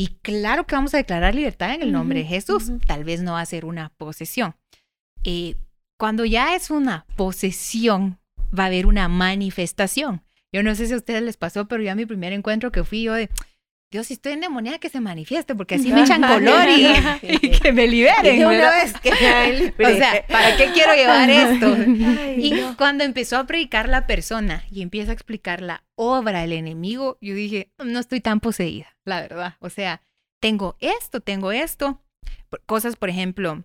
y 0.00 0.06
claro 0.22 0.66
que 0.66 0.74
vamos 0.74 0.94
a 0.94 0.96
declarar 0.96 1.34
libertad 1.34 1.74
en 1.74 1.82
el 1.82 1.92
nombre 1.92 2.20
de 2.20 2.24
Jesús. 2.24 2.72
Tal 2.86 3.04
vez 3.04 3.20
no 3.20 3.32
va 3.32 3.42
a 3.42 3.44
ser 3.44 3.66
una 3.66 3.90
posesión. 3.98 4.56
Eh, 5.24 5.56
cuando 5.98 6.24
ya 6.24 6.54
es 6.54 6.70
una 6.70 7.04
posesión, 7.16 8.18
va 8.58 8.62
a 8.62 8.66
haber 8.68 8.86
una 8.86 9.08
manifestación. 9.08 10.22
Yo 10.54 10.62
no 10.62 10.74
sé 10.74 10.86
si 10.86 10.94
a 10.94 10.96
ustedes 10.96 11.20
les 11.20 11.36
pasó, 11.36 11.68
pero 11.68 11.82
ya 11.82 11.94
mi 11.94 12.06
primer 12.06 12.32
encuentro 12.32 12.72
que 12.72 12.82
fui 12.82 13.02
yo 13.02 13.12
de, 13.12 13.28
Dios, 13.90 14.06
si 14.06 14.14
estoy 14.14 14.32
endemoniada, 14.32 14.78
que 14.78 14.88
se 14.88 15.00
manifieste, 15.00 15.56
porque 15.56 15.74
así 15.74 15.92
me 15.92 16.02
echan 16.02 16.22
color 16.22 16.68
y, 17.22 17.50
que 17.50 17.72
me 17.72 17.88
liberen. 17.88 18.46
una 18.46 18.70
vez 18.70 18.94
que 19.00 19.10
o 19.84 19.96
sea, 19.96 20.24
¿para 20.28 20.56
qué 20.56 20.70
quiero 20.72 20.94
llevar 20.94 21.28
esto? 21.28 21.76
y 22.36 22.60
cuando 22.76 23.02
empezó 23.02 23.36
a 23.36 23.46
predicar 23.46 23.88
la 23.88 24.06
persona 24.06 24.64
y 24.70 24.82
empieza 24.82 25.10
a 25.10 25.14
explicar 25.14 25.60
la 25.60 25.82
obra 25.96 26.42
del 26.42 26.52
enemigo, 26.52 27.18
yo 27.20 27.34
dije, 27.34 27.72
no 27.78 27.98
estoy 27.98 28.20
tan 28.20 28.38
poseída, 28.38 28.96
la 29.04 29.20
verdad. 29.20 29.56
O 29.58 29.70
sea, 29.70 30.02
tengo 30.40 30.76
esto, 30.80 31.20
tengo 31.20 31.50
esto. 31.50 32.00
Cosas, 32.66 32.94
por 32.94 33.10
ejemplo, 33.10 33.64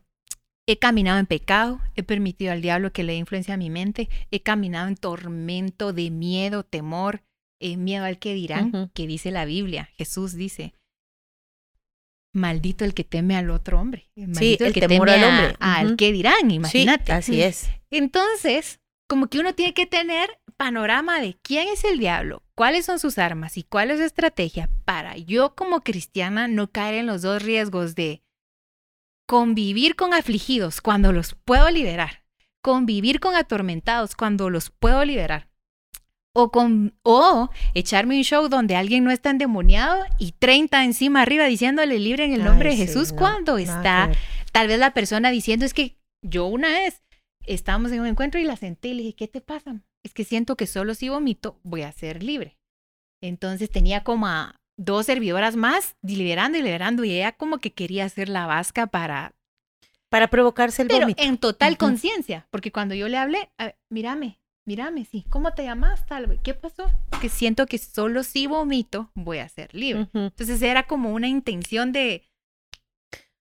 he 0.67 0.77
caminado 0.77 1.19
en 1.19 1.27
pecado, 1.27 1.81
he 1.95 2.01
permitido 2.01 2.51
al 2.51 2.61
diablo 2.61 2.91
que 2.91 3.03
le 3.03 3.15
influencia 3.15 3.53
a 3.53 3.57
mi 3.57 3.69
mente, 3.69 4.09
he 4.31 4.41
caminado 4.41 4.87
en 4.87 4.95
tormento 4.95 5.93
de 5.93 6.09
miedo, 6.09 6.63
temor, 6.63 7.21
eh, 7.59 7.77
miedo 7.77 8.05
al 8.05 8.19
que 8.19 8.33
dirán, 8.33 8.89
que 8.93 9.07
dice 9.07 9.31
la 9.31 9.45
Biblia. 9.45 9.89
Jesús 9.97 10.33
dice, 10.33 10.73
maldito 12.33 12.85
el 12.85 12.93
que 12.93 13.03
teme 13.03 13.35
al 13.35 13.49
otro 13.49 13.79
hombre. 13.79 14.09
Maldito 14.15 14.65
el, 14.65 14.73
que 14.73 14.81
teme 14.81 15.11
al 15.11 15.23
hombre. 15.23 15.55
al 15.59 15.95
que 15.95 16.11
dirán, 16.11 16.51
imagínate. 16.51 17.11
así 17.11 17.41
es. 17.41 17.69
Entonces, 17.89 18.79
como 19.07 19.27
que 19.27 19.39
uno 19.39 19.53
tiene 19.53 19.73
que 19.73 19.85
tener 19.85 20.29
panorama 20.57 21.19
de 21.19 21.37
quién 21.41 21.67
es 21.67 21.83
el 21.83 21.99
diablo, 21.99 22.43
cuáles 22.55 22.85
son 22.85 22.99
sus 22.99 23.17
armas 23.17 23.57
y 23.57 23.63
cuál 23.63 23.91
es 23.91 23.97
su 23.97 24.03
estrategia 24.05 24.69
para 24.85 25.17
yo 25.17 25.55
como 25.55 25.81
cristiana 25.81 26.47
no 26.47 26.71
caer 26.71 26.95
en 26.95 27.05
los 27.05 27.21
dos 27.21 27.43
riesgos 27.43 27.95
de 27.95 28.21
convivir 29.27 29.95
con 29.95 30.13
afligidos 30.13 30.81
cuando 30.81 31.11
los 31.11 31.35
puedo 31.35 31.69
liberar 31.69 32.25
convivir 32.65 33.19
con 33.19 33.35
atormentados 33.35 34.15
cuando 34.15 34.49
los 34.49 34.71
puedo 34.71 35.05
liberar. 35.05 35.47
O, 36.37 36.51
con, 36.51 36.93
o 37.03 37.49
echarme 37.73 38.17
un 38.17 38.23
show 38.23 38.49
donde 38.49 38.75
alguien 38.75 39.05
no 39.05 39.11
está 39.11 39.29
endemoniado 39.29 40.03
y 40.19 40.33
30 40.33 40.83
encima 40.83 41.21
arriba 41.21 41.45
diciéndole 41.45 41.97
libre 41.97 42.25
en 42.25 42.33
el 42.33 42.43
nombre 42.43 42.71
Ay, 42.71 42.77
de 42.77 42.81
sí, 42.81 42.87
Jesús 42.87 43.13
no, 43.13 43.19
cuando 43.19 43.57
está 43.57 44.11
tal 44.51 44.67
vez 44.67 44.77
la 44.79 44.93
persona 44.93 45.31
diciendo 45.31 45.65
es 45.65 45.73
que 45.73 45.97
yo 46.21 46.45
una 46.47 46.69
vez 46.69 47.03
estábamos 47.45 47.91
en 47.93 48.01
un 48.01 48.07
encuentro 48.07 48.39
y 48.39 48.43
la 48.43 48.57
senté 48.57 48.89
y 48.89 48.93
le 48.95 49.03
dije, 49.03 49.15
¿qué 49.15 49.27
te 49.27 49.41
pasa? 49.41 49.81
Es 50.03 50.13
que 50.13 50.23
siento 50.23 50.55
que 50.55 50.67
solo 50.67 50.93
si 50.93 51.09
vomito 51.09 51.59
voy 51.63 51.83
a 51.83 51.91
ser 51.91 52.21
libre. 52.21 52.57
Entonces 53.21 53.69
tenía 53.69 54.03
como 54.03 54.27
a 54.27 54.55
dos 54.77 55.05
servidoras 55.05 55.55
más 55.55 55.95
liberando 56.01 56.57
y 56.57 56.61
liberando 56.61 57.03
y 57.05 57.11
ella 57.11 57.31
como 57.31 57.59
que 57.59 57.73
quería 57.73 58.05
hacer 58.05 58.29
la 58.29 58.45
vasca 58.45 58.87
para... 58.87 59.33
Para 60.09 60.29
provocarse 60.29 60.83
el 60.83 60.87
Pero 60.87 61.01
vómito. 61.01 61.23
en 61.23 61.37
total 61.37 61.77
conciencia, 61.77 62.47
porque 62.51 62.71
cuando 62.71 62.93
yo 62.95 63.09
le 63.09 63.17
hablé, 63.17 63.49
a 63.57 63.65
ver, 63.65 63.77
mírame, 63.89 64.39
mírame, 64.65 65.05
sí, 65.05 65.25
¿cómo 65.29 65.53
te 65.53 65.63
llamas 65.63 66.05
tal 66.05 66.27
vez? 66.27 66.39
¿Qué 66.43 66.53
pasó? 66.53 66.91
Que 67.21 67.29
siento 67.29 67.65
que 67.67 67.77
solo 67.77 68.23
si 68.23 68.47
vomito 68.47 69.11
voy 69.13 69.37
a 69.37 69.49
ser 69.49 69.73
libre. 69.73 70.03
Ujú. 70.03 70.25
Entonces 70.25 70.61
era 70.61 70.83
como 70.83 71.13
una 71.13 71.27
intención 71.27 71.91
de 71.91 72.23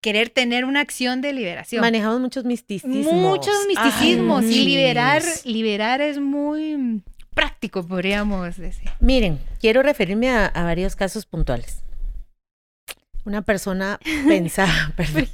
querer 0.00 0.28
tener 0.28 0.66
una 0.66 0.80
acción 0.80 1.22
de 1.22 1.32
liberación. 1.32 1.80
Manejamos 1.80 2.20
muchos 2.20 2.44
misticismos. 2.44 3.12
Muchos 3.14 3.54
misticismos 3.66 4.44
Ay, 4.44 4.54
y 4.54 4.64
liberar, 4.66 5.22
liberar 5.44 6.02
es 6.02 6.18
muy 6.18 7.02
práctico, 7.34 7.82
podríamos 7.82 8.58
decir. 8.58 8.90
Miren, 9.00 9.40
quiero 9.60 9.82
referirme 9.82 10.30
a, 10.30 10.46
a 10.46 10.62
varios 10.62 10.94
casos 10.94 11.24
puntuales. 11.24 11.82
Una 13.26 13.40
persona 13.42 13.98
pensaba, 14.28 14.92
perdón, 14.96 15.26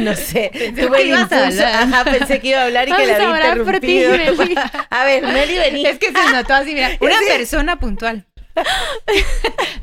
no 0.00 0.14
sé, 0.14 0.50
Pensé 0.52 0.86
tuve 0.86 0.96
que 0.98 1.06
ibas 1.08 1.30
a 1.30 1.38
impulso, 1.44 1.66
hablar. 1.66 1.82
ajá, 1.94 2.04
pensé 2.10 2.40
que 2.40 2.48
iba 2.48 2.60
a 2.60 2.64
hablar 2.64 2.88
y 2.88 2.92
que 2.92 3.06
la 3.06 3.16
había 3.16 3.52
ti, 3.54 3.60
interrumpido. 3.60 4.10
Meli. 4.12 4.54
A 4.90 5.04
ver, 5.04 5.22
Meli, 5.24 5.58
vení. 5.58 5.86
Es 5.86 5.98
que 5.98 6.06
se 6.06 6.32
notó 6.32 6.54
así, 6.54 6.72
mira, 6.72 6.90
una 7.00 7.16
persona 7.28 7.78
puntual. 7.78 8.26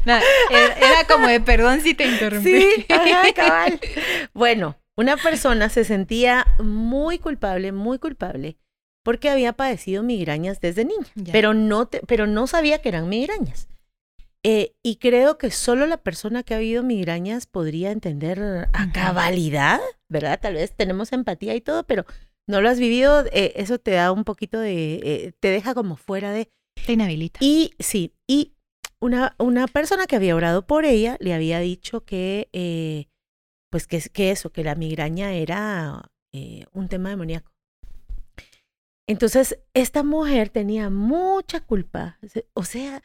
Nada, 0.06 0.22
era, 0.50 0.74
era 0.74 1.04
como 1.08 1.28
de 1.28 1.40
perdón 1.40 1.82
si 1.82 1.94
te 1.94 2.06
interrumpí. 2.06 2.50
Sí, 2.62 2.86
ajá, 2.90 3.32
cabal. 3.36 3.80
Bueno, 4.34 4.78
una 4.98 5.16
persona 5.18 5.70
se 5.70 5.86
sentía 5.86 6.48
muy 6.60 7.20
culpable, 7.20 7.72
muy 7.72 8.00
culpable, 8.00 8.58
porque 9.04 9.30
había 9.30 9.54
padecido 9.54 10.02
migrañas 10.04 10.60
desde 10.60 10.86
niña, 10.86 11.06
Ya. 11.16 11.32
pero 11.32 11.54
no, 11.54 11.88
te- 11.88 12.02
pero 12.08 12.26
no 12.26 12.48
sabía 12.48 12.82
que 12.82 12.90
eran 12.90 13.08
migrañas. 13.08 13.68
Eh, 14.46 14.76
y 14.84 14.98
creo 14.98 15.38
que 15.38 15.52
solo 15.52 15.88
la 15.88 15.98
persona 15.98 16.44
que 16.44 16.54
ha 16.54 16.58
vivido 16.58 16.84
migrañas 16.84 17.46
podría 17.46 17.92
entender 17.92 18.68
a 18.74 18.92
cabalidad, 18.92 19.80
¿verdad? 20.10 20.40
Tal 20.42 20.56
vez 20.56 20.76
tenemos 20.76 21.14
empatía 21.14 21.56
y 21.56 21.62
todo, 21.62 21.86
pero 21.86 22.06
no 22.46 22.60
lo 22.60 22.70
has 22.70 22.78
vivido, 22.78 23.26
eh, 23.32 23.54
eso 23.56 23.80
te 23.80 23.92
da 23.92 24.12
un 24.12 24.26
poquito 24.26 24.60
de, 24.60 24.96
eh, 24.96 25.34
te 25.40 25.48
deja 25.48 25.74
como 25.74 25.96
fuera 25.96 26.32
de... 26.34 26.52
Te 26.86 26.92
inhabilita. 26.92 27.40
Y 27.42 27.72
sí, 27.80 28.14
y 28.28 28.54
una, 29.00 29.34
una 29.40 29.68
persona 29.68 30.08
que 30.08 30.18
había 30.18 30.36
orado 30.36 30.68
por 30.68 30.84
ella 30.84 31.16
le 31.22 31.34
había 31.34 31.60
dicho 31.60 32.04
que, 32.04 33.08
pues 33.72 33.88
que, 33.88 34.02
que 34.12 34.32
eso, 34.32 34.52
que 34.52 34.66
la 34.66 34.76
migraña 34.76 35.34
era 35.34 36.12
un 36.74 36.90
tema 36.90 37.10
demoníaco. 37.10 37.54
Entonces, 39.08 39.60
esta 39.74 40.04
mujer 40.04 40.50
tenía 40.50 40.90
mucha 40.90 41.62
culpa, 41.62 42.20
o 42.54 42.64
sea, 42.64 43.02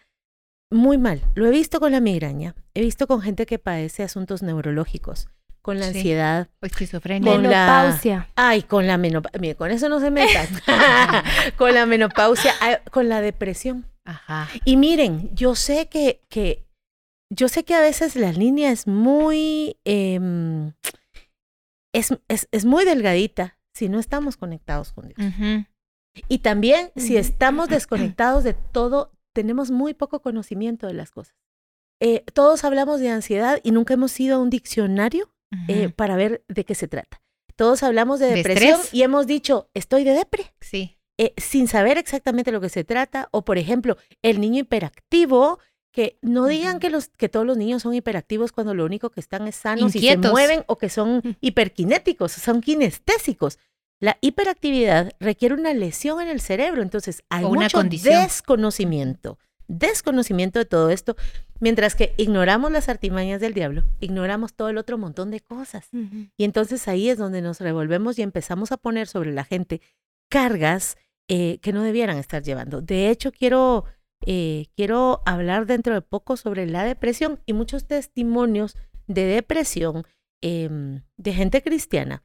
muy 0.71 0.99
mal. 0.99 1.23
Lo 1.35 1.47
he 1.47 1.51
visto 1.51 1.81
con 1.81 1.93
la 1.93 2.01
migraña, 2.01 2.55
he 2.75 2.81
visto 2.83 3.07
con 3.07 3.21
gente 3.23 3.47
que 3.47 3.59
padece 3.59 4.03
asuntos 4.03 4.43
neurológicos, 4.43 5.29
con 5.63 5.79
la 5.79 5.91
Sí. 5.91 5.99
ansiedad, 5.99 6.49
O 6.63 6.67
esquizofrenia. 6.67 7.33
Con 7.33 7.43
la- 7.43 7.49
Menopausia. 7.49 8.29
Ay, 8.37 8.63
con 8.63 8.87
la 8.87 8.99
menopausia. 8.99 9.41
Mire, 9.41 9.55
con 9.57 9.71
eso 9.71 9.89
no 9.89 10.01
se 10.01 10.11
metan. 10.11 10.47
con 11.57 11.75
la 11.75 11.87
menopausia, 11.87 12.53
con 12.91 13.09
la 13.09 13.21
depresión. 13.21 13.87
Ajá. 14.05 14.49
Y 14.65 14.77
miren, 14.77 15.31
yo 15.35 15.55
sé 15.55 15.89
que, 15.89 16.21
que 16.29 16.65
yo 17.31 17.49
sé 17.49 17.65
que 17.65 17.75
a 17.75 17.81
veces 17.81 18.17
la 18.17 18.33
línea 18.33 18.71
es 18.71 18.87
muy 18.87 19.77
em, 19.85 20.73
es, 21.95 22.15
es, 22.29 22.49
es 22.51 22.65
muy 22.65 22.85
delgadita 22.85 23.59
si 23.75 23.89
no 23.89 23.99
estamos 23.99 24.37
conectados 24.37 24.93
con 24.93 25.09
Dios. 25.09 25.65
Y 26.29 26.39
también 26.39 26.91
si 26.97 27.17
estamos 27.17 27.69
desconectados 27.69 28.45
de 28.45 28.55
todo, 28.55 29.13
tenemos 29.39 29.71
muy 29.71 29.95
poco 29.95 30.21
conocimiento 30.21 30.89
de 30.89 30.95
las 30.95 31.13
cosas. 31.13 31.37
Eh, 32.01 32.25
todos 32.35 32.65
hablamos 32.65 32.99
de 32.99 33.11
ansiedad 33.11 33.61
y 33.63 33.71
nunca 33.71 33.95
hemos 33.95 34.19
ido 34.19 34.35
a 34.37 34.39
un 34.41 34.51
diccionario 34.51 35.33
eh, 35.69 35.87
Ujú. 35.87 35.95
para 35.95 36.17
ver 36.17 36.43
de 36.49 36.65
qué 36.65 36.75
se 36.75 36.89
trata. 36.89 37.23
Todos 37.55 37.85
hablamos 37.85 38.19
de 38.19 38.27
De 38.31 38.35
depresión 38.35 38.73
estrés. 38.81 38.95
y 38.95 39.03
hemos 39.05 39.29
dicho, 39.29 39.71
estoy 39.75 40.03
de 40.03 40.13
depre 40.15 40.55
Sí. 40.61 40.99
eh, 41.19 41.35
sin 41.37 41.69
saber 41.69 41.99
exactamente 41.99 42.51
lo 42.51 42.61
que 42.61 42.69
se 42.69 42.83
trata, 42.83 43.29
o 43.31 43.45
por 43.45 43.59
ejemplo, 43.59 43.97
el 44.23 44.41
niño 44.41 44.61
hiperactivo, 44.63 45.61
que 45.93 46.19
no 46.21 46.47
digan 46.47 46.73
Ujú. 46.77 46.81
que, 46.81 46.91
los, 46.91 47.09
que 47.09 47.29
todos 47.29 47.47
los 47.47 47.57
niños 47.57 47.83
son 47.83 47.95
hiperactivos 47.95 48.51
cuando 48.53 48.75
lo 48.75 48.85
único 48.85 49.11
que 49.11 49.21
están 49.21 49.47
es 49.49 49.55
sanos 49.57 49.95
y 49.95 49.99
Inquietos. 49.99 50.27
se 50.27 50.31
mueven 50.33 50.65
o 50.67 50.79
que 50.79 50.89
son 50.89 51.23
hiperkinéticos, 51.41 52.33
son 52.33 52.61
kinestésicos. 52.61 53.59
La 54.01 54.17
hiperactividad 54.21 55.13
requiere 55.19 55.55
una 55.55 55.75
lesión 55.75 56.21
en 56.21 56.29
el 56.29 56.41
cerebro, 56.41 56.83
entonces 56.83 57.25
hay 57.31 57.45
O 57.45 57.49
una 57.49 57.63
mucho 57.63 57.79
condición. 57.79 58.23
desconocimiento, 58.23 59.39
desconocimiento 59.67 60.61
de 60.61 60.67
todo 60.67 60.91
esto, 60.91 61.17
mientras 61.59 61.97
que 61.97 62.15
ignoramos 62.17 62.71
las 62.71 62.89
artimañas 62.89 63.41
del 63.41 63.55
diablo, 63.55 63.85
ignoramos 64.01 64.55
todo 64.55 64.69
el 64.69 64.79
otro 64.79 64.99
montón 64.99 65.31
de 65.31 65.41
cosas. 65.41 65.89
Y 66.37 66.45
entonces 66.45 66.87
ahí 66.87 67.09
es 67.09 67.19
donde 67.19 67.43
nos 67.43 67.61
revolvemos 67.61 68.19
y 68.19 68.23
empezamos 68.23 68.71
a 68.71 68.77
poner 68.77 69.09
sobre 69.09 69.33
la 69.33 69.45
gente 69.45 69.81
cargas 70.31 70.97
eh, 71.29 71.59
que 71.61 71.73
no 71.73 71.83
debieran 71.83 72.19
estar 72.19 72.43
llevando. 72.43 72.81
De 72.81 73.11
hecho, 73.11 73.33
quiero, 73.33 73.85
eh, 74.25 74.67
quiero 74.77 75.23
hablar 75.27 75.67
dentro 75.67 75.95
de 75.95 76.03
poco 76.03 76.37
sobre 76.37 76.67
la 76.67 76.85
depresión 76.85 77.41
y 77.47 77.53
muchos 77.53 77.87
testimonios 77.87 78.77
de 79.09 79.25
depresión 79.25 80.05
em, 80.41 81.03
de 81.17 81.33
gente 81.33 81.63
cristiana 81.63 82.23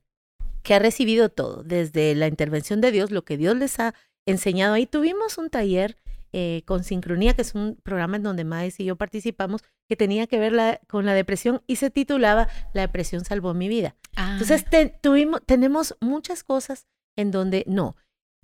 que 0.63 0.73
ha 0.73 0.79
recibido 0.79 1.29
todo, 1.29 1.63
desde 1.63 2.15
la 2.15 2.27
intervención 2.27 2.81
de 2.81 2.91
Dios, 2.91 3.11
lo 3.11 3.23
que 3.23 3.37
Dios 3.37 3.55
les 3.57 3.79
ha 3.79 3.93
enseñado. 4.25 4.73
Ahí 4.73 4.85
tuvimos 4.87 5.37
un 5.37 5.49
taller 5.49 5.97
eh, 6.35 6.63
con 6.65 6.83
Sincronía, 6.83 7.35
que 7.35 7.43
es 7.43 7.53
un 7.53 7.75
programa 7.83 8.17
en 8.17 8.23
donde 8.23 8.43
Maes 8.43 8.79
y 8.79 8.85
yo 8.85 8.95
participamos, 8.95 9.61
que 9.87 9.95
tenía 9.95 10.25
que 10.25 10.39
ver 10.39 10.51
la- 10.53 10.79
con 10.87 11.05
la 11.05 11.13
depresión 11.13 11.61
y 11.67 11.75
se 11.75 11.91
titulaba 11.91 12.47
La 12.73 12.81
depresión 12.81 13.23
salvó 13.23 13.53
mi 13.53 13.67
vida. 13.67 13.95
Ah, 14.15 14.31
Entonces 14.33 14.65
te- 14.67 14.87
tuvimos, 14.89 15.41
tenemos 15.45 15.95
muchas 16.01 16.43
cosas 16.43 16.87
en 17.15 17.29
donde 17.29 17.63
no. 17.67 17.95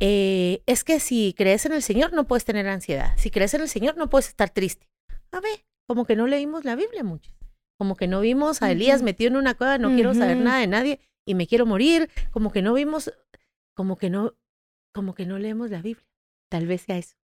eh, 0.02 0.62
es 0.66 0.84
que 0.84 1.00
si 1.00 1.34
crees 1.38 1.66
en 1.66 1.74
el 1.74 1.82
Señor 1.82 2.14
no 2.14 2.26
puedes 2.28 2.46
tener 2.46 2.68
ansiedad. 2.68 3.14
Si 3.18 3.32
crees 3.32 3.54
en 3.56 3.62
el 3.62 3.68
Señor 3.70 3.98
no 3.98 4.10
puedes 4.10 4.28
estar 4.30 4.50
triste. 4.50 4.88
A 5.32 5.40
ver, 5.42 5.66
como 5.88 6.06
que 6.06 6.16
no 6.16 6.28
leímos 6.28 6.64
la 6.66 6.76
Biblia 6.76 7.04
mucho. 7.04 7.32
Como 7.78 7.96
que 7.96 8.08
no 8.08 8.22
vimos 8.22 8.62
a 8.62 8.72
Elías 8.72 8.98
Ujú. 8.98 9.06
metido 9.06 9.30
en 9.30 9.36
una 9.38 9.56
cueva, 9.56 9.78
no 9.78 9.94
quiero 9.96 10.14
saber 10.14 10.38
nada 10.38 10.60
de 10.60 10.68
nadie 10.68 11.00
y 11.29 11.36
me 11.36 11.45
quiero 11.45 11.67
morir. 11.67 12.09
Como 12.31 12.51
que 12.51 12.63
no 12.63 12.74
vimos, 12.74 13.13
como 13.75 13.98
que 13.98 14.09
no, 14.09 14.33
como 14.93 15.13
que 15.13 15.27
no 15.27 15.38
leemos 15.38 15.69
la 15.69 15.81
Biblia. 15.81 16.05
Tal 16.50 16.65
vez 16.65 16.81
sea 16.81 16.98
eso. 16.98 17.15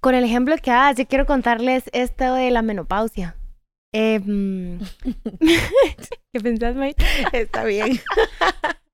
Con 0.00 0.14
el 0.14 0.22
ejemplo 0.22 0.54
que 0.62 0.70
das, 0.70 0.96
yo 0.96 1.06
quiero 1.06 1.26
contarles 1.26 1.90
esto 1.92 2.34
de 2.34 2.52
la 2.52 2.62
menopausia. 2.62 3.36
Em, 3.92 4.78
¿Qué 6.32 6.40
pensás, 6.40 6.76
Mike? 6.76 7.04
Está 7.32 7.64
bien. 7.64 7.98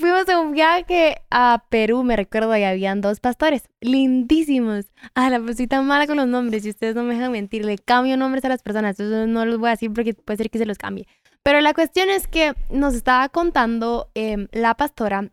Fuimos 0.00 0.28
a 0.28 0.40
un 0.40 0.50
viaje 0.50 1.22
a 1.30 1.64
Perú, 1.68 2.02
me 2.02 2.16
recuerdo, 2.16 2.56
y 2.56 2.64
habían 2.64 3.00
dos 3.00 3.20
pastores, 3.20 3.68
lindísimos. 3.80 4.86
Ah, 5.14 5.30
la 5.30 5.40
tan 5.68 5.86
mala 5.86 6.08
con 6.08 6.16
los 6.16 6.26
nombres, 6.26 6.66
y 6.66 6.70
ustedes 6.70 6.96
no 6.96 7.04
me 7.04 7.14
dejan 7.14 7.30
mentir, 7.30 7.64
le 7.64 7.78
cambio 7.78 8.16
nombres 8.16 8.44
a 8.44 8.48
las 8.48 8.64
personas, 8.64 8.98
entonces 8.98 9.28
no 9.28 9.46
los 9.46 9.58
voy 9.58 9.68
a 9.68 9.70
decir 9.72 9.92
porque 9.92 10.12
puede 10.14 10.38
ser 10.38 10.50
que 10.50 10.58
se 10.58 10.66
los 10.66 10.76
cambie. 10.76 11.06
Pero 11.44 11.60
la 11.60 11.72
cuestión 11.72 12.10
es 12.10 12.26
que 12.26 12.54
nos 12.68 12.94
estaba 12.96 13.28
contando 13.28 14.10
em, 14.14 14.48
la 14.50 14.74
pastora 14.74 15.30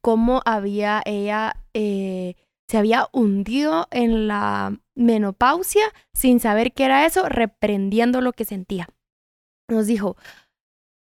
cómo 0.00 0.42
había 0.44 1.02
ella, 1.04 1.56
eh, 1.74 2.36
se 2.68 2.78
había 2.78 3.08
hundido 3.12 3.88
en 3.90 4.28
la 4.28 4.78
menopausia 4.94 5.82
sin 6.14 6.38
saber 6.38 6.72
qué 6.72 6.84
era 6.84 7.04
eso, 7.04 7.28
reprendiendo 7.28 8.20
lo 8.20 8.32
que 8.32 8.44
sentía. 8.44 8.88
Nos 9.68 9.88
dijo, 9.88 10.16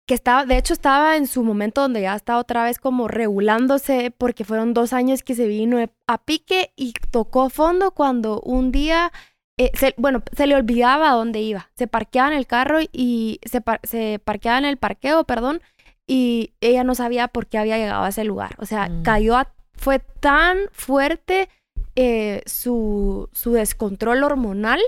que 0.08 0.14
estaba, 0.16 0.46
de 0.46 0.58
hecho 0.58 0.74
estaba 0.74 1.16
en 1.16 1.28
su 1.28 1.44
momento 1.44 1.82
donde 1.82 2.02
ya 2.02 2.16
estaba 2.16 2.40
otra 2.40 2.64
vez 2.66 2.78
como 2.80 3.08
regulándose 3.08 4.12
porque 4.18 4.44
fueron 4.44 4.74
dos 4.74 4.92
años 4.94 5.24
que 5.24 5.36
se 5.36 5.48
vino 5.48 5.78
a 6.08 6.18
pique 6.26 6.72
y 6.76 6.94
tocó 7.12 7.50
fondo 7.50 7.92
cuando 7.92 8.42
un 8.42 8.72
día, 8.72 9.12
eh, 9.58 9.72
se- 9.76 9.94
bueno, 9.98 10.22
se 10.36 10.46
le 10.48 10.56
olvidaba 10.56 11.10
a 11.12 11.14
dónde 11.14 11.40
iba. 11.40 11.70
Se 11.76 11.88
parqueaba 11.88 12.30
en 12.32 12.38
el 12.38 12.48
carro 12.48 12.80
y 12.92 13.40
se, 13.46 13.62
par- 13.62 13.80
se 13.84 14.20
parqueaba 14.24 14.58
en 14.58 14.66
el 14.66 14.78
parqueo, 14.78 15.24
perdón, 15.24 15.62
y 16.06 16.52
ella 16.60 16.84
no 16.84 16.96
sabía 16.96 17.30
por 17.30 17.48
qué 17.48 17.58
había 17.58 17.78
llegado 17.78 18.04
a 18.04 18.10
ese 18.10 18.26
lugar. 18.26 18.56
O 18.60 18.66
sea, 18.66 18.90
Mm. 18.90 19.04
cayó, 19.04 19.38
a- 19.38 19.54
fue 19.76 20.00
tan 20.00 20.58
fuerte 20.74 21.48
eh, 21.96 22.42
su, 22.46 23.30
su 23.34 23.54
descontrol 23.54 24.24
hormonal 24.24 24.82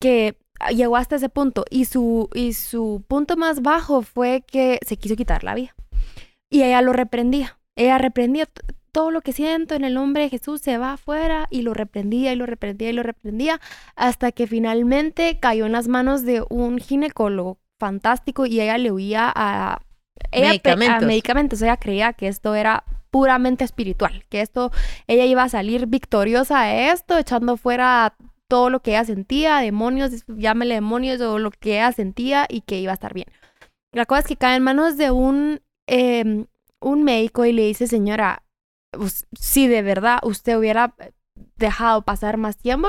que 0.00 0.36
llegó 0.74 0.96
hasta 0.96 1.16
ese 1.16 1.28
punto 1.28 1.64
y 1.70 1.86
su, 1.86 2.28
y 2.34 2.52
su 2.52 3.04
punto 3.08 3.36
más 3.36 3.62
bajo 3.62 4.02
fue 4.02 4.42
que 4.46 4.78
se 4.86 4.96
quiso 4.96 5.16
quitar 5.16 5.44
la 5.44 5.54
vida. 5.54 5.74
Y 6.50 6.62
ella 6.62 6.82
lo 6.82 6.92
reprendía. 6.92 7.58
Ella 7.76 7.98
reprendía 7.98 8.46
todo 8.92 9.10
lo 9.10 9.22
que 9.22 9.32
siento 9.32 9.74
en 9.74 9.84
el 9.84 9.94
nombre 9.94 10.24
de 10.24 10.28
Jesús 10.28 10.60
se 10.60 10.76
va 10.76 10.92
afuera 10.92 11.46
y 11.50 11.62
lo 11.62 11.72
reprendía 11.72 12.32
y 12.32 12.36
lo 12.36 12.44
reprendía 12.44 12.90
y 12.90 12.92
lo 12.92 13.02
reprendía 13.02 13.60
hasta 13.96 14.32
que 14.32 14.46
finalmente 14.46 15.38
cayó 15.40 15.64
en 15.64 15.72
las 15.72 15.88
manos 15.88 16.24
de 16.24 16.44
un 16.50 16.78
ginecólogo 16.78 17.58
fantástico 17.80 18.44
y 18.44 18.60
ella 18.60 18.76
le 18.76 18.92
huía 18.92 19.32
a, 19.34 19.80
medicamentos. 20.30 21.02
a 21.02 21.06
medicamentos. 21.06 21.62
Ella 21.62 21.78
creía 21.78 22.12
que 22.12 22.28
esto 22.28 22.54
era 22.54 22.84
puramente 23.10 23.64
espiritual, 23.64 24.24
que 24.28 24.40
esto, 24.40 24.72
ella 25.06 25.24
iba 25.24 25.42
a 25.42 25.48
salir 25.48 25.86
victoriosa 25.86 26.62
de 26.62 26.90
esto, 26.90 27.18
echando 27.18 27.56
fuera 27.56 28.14
todo 28.52 28.68
lo 28.68 28.80
que 28.80 28.90
ella 28.90 29.04
sentía, 29.06 29.60
demonios, 29.60 30.26
llámele 30.28 30.74
demonios 30.74 31.18
o 31.22 31.38
lo 31.38 31.50
que 31.52 31.76
ella 31.76 31.90
sentía 31.90 32.44
y 32.50 32.60
que 32.60 32.78
iba 32.78 32.90
a 32.90 32.96
estar 32.96 33.14
bien. 33.14 33.28
La 33.94 34.04
cosa 34.04 34.20
es 34.20 34.26
que 34.26 34.36
cae 34.36 34.56
en 34.56 34.62
manos 34.62 34.98
de 34.98 35.10
un, 35.10 35.62
em, 35.86 36.44
un 36.78 37.02
médico 37.02 37.46
y 37.46 37.52
le 37.52 37.62
dice, 37.62 37.86
señora, 37.86 38.42
si 39.32 39.68
de 39.68 39.80
verdad 39.80 40.18
usted 40.22 40.58
hubiera 40.58 40.94
dejado 41.56 42.02
pasar 42.02 42.36
más 42.36 42.58
tiempo, 42.58 42.88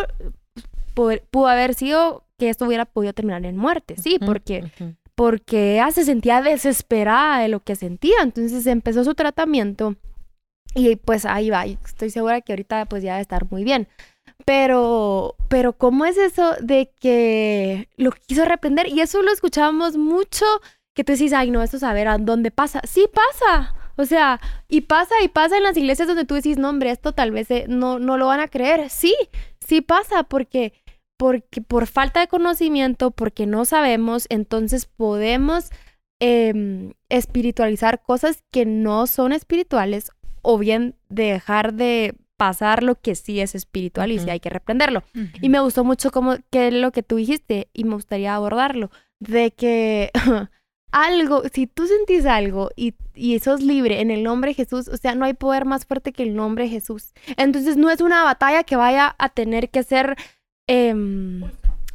pudo, 0.96 1.48
haber 1.48 1.76
sido 1.76 2.26
que 2.38 2.50
esto 2.50 2.66
hubiera 2.66 2.84
podido 2.84 3.14
terminar 3.14 3.46
en 3.46 3.56
muerte, 3.56 3.96
sí, 3.96 4.20
porque, 4.20 4.70
porque 5.16 5.76
ella 5.76 5.92
se 5.92 6.04
sentía 6.04 6.42
desesperada 6.42 7.40
de 7.40 7.48
lo 7.48 7.62
que 7.62 7.78
sentía, 7.78 8.18
entonces 8.22 8.68
empezó 8.68 9.06
su 9.06 9.16
tratamiento 9.16 9.96
y 10.76 10.98
pues 10.98 11.24
ahí 11.24 11.50
va, 11.50 11.66
estoy 11.66 12.10
segura 12.10 12.42
que 12.42 12.52
ahorita 12.52 12.86
pues 12.86 13.02
ya 13.02 13.14
debe 13.14 13.22
estar 13.22 13.50
muy 13.50 13.64
bien. 13.64 13.88
Pero, 14.46 15.36
pero 15.50 15.74
¿cómo 15.74 16.06
es 16.06 16.18
eso 16.18 16.56
de 16.60 16.92
que 17.00 17.90
lo 17.98 18.12
quiso 18.12 18.46
reprender? 18.46 18.88
Y 18.88 19.02
eso 19.02 19.22
lo 19.22 19.32
escuchábamos 19.32 19.98
mucho, 19.98 20.46
que 20.94 21.04
tú 21.04 21.14
dices, 21.14 21.34
ay, 21.34 21.52
no, 21.52 21.64
esto 21.64 21.80
saber 21.80 22.08
a 22.08 22.18
dónde 22.18 22.52
pasa. 22.52 22.82
Sí 22.84 23.08
pasa, 23.14 23.74
o 23.96 24.06
sea, 24.06 24.40
y 24.68 24.82
pasa 24.82 25.16
y 25.24 25.28
pasa 25.28 25.58
en 25.58 25.64
las 25.64 25.78
iglesias 25.78 26.08
donde 26.08 26.26
tú 26.26 26.36
decís, 26.36 26.58
no, 26.58 26.70
hombre, 26.70 26.92
esto 26.92 27.12
tal 27.14 27.32
vez 27.32 27.50
eh, 27.52 27.66
no, 27.68 28.00
no 28.00 28.18
lo 28.18 28.28
van 28.28 28.40
a 28.40 28.48
creer. 28.48 28.90
Sí, 28.90 29.16
sí 29.60 29.82
pasa 29.82 30.24
porque, 30.24 30.74
porque 31.18 31.62
por 31.62 31.88
falta 31.88 32.20
de 32.20 32.28
conocimiento, 32.28 33.12
porque 33.12 33.46
no 33.46 33.66
sabemos, 33.66 34.26
entonces 34.30 34.86
podemos 34.86 35.70
em, 36.20 36.94
espiritualizar 37.10 38.02
cosas 38.02 38.44
que 38.52 38.66
no 38.66 39.08
son 39.08 39.32
espirituales 39.32 40.12
o 40.42 40.58
bien 40.58 40.96
dejar 41.10 41.74
de 41.74 42.16
pasar 42.38 42.84
lo 42.84 42.96
que 42.96 43.16
sí 43.16 43.40
es 43.40 43.56
espiritual 43.56 44.12
y 44.12 44.20
sí 44.20 44.30
hay 44.30 44.40
que 44.40 44.50
reprenderlo. 44.50 45.04
Y 45.42 45.50
me 45.50 45.60
gustó 45.60 45.84
mucho 45.84 46.12
como 46.12 46.38
que 46.50 46.72
lo 46.72 46.92
que 46.92 47.04
tú 47.04 47.18
dijiste 47.18 47.70
y 47.74 47.84
me 47.84 47.96
gustaría 47.96 48.36
abordarlo, 48.36 48.92
de 49.20 49.52
que 49.52 50.12
algo, 50.92 51.44
si 51.52 51.68
tú 51.68 51.88
sentís 51.88 52.26
algo 52.26 52.70
y, 52.76 52.96
y 53.14 53.40
sos 53.40 53.62
libre 53.62 54.02
en 54.02 54.12
el 54.12 54.24
nombre 54.24 54.52
de 54.52 54.56
Jesús, 54.56 54.88
o 54.88 54.98
sea, 54.98 55.16
no 55.16 55.26
hay 55.26 55.34
poder 55.34 55.66
más 55.66 55.86
fuerte 55.86 56.14
que 56.14 56.24
el 56.24 56.36
nombre 56.36 56.66
de 56.66 56.70
Jesús. 56.70 57.14
Entonces 57.38 57.78
no 57.78 57.90
es 57.90 58.02
una 58.02 58.24
batalla 58.24 58.64
que 58.64 58.76
vaya 58.76 59.16
a 59.18 59.30
tener 59.30 59.70
que 59.70 59.84
ser... 59.84 60.16
Em, 60.68 61.44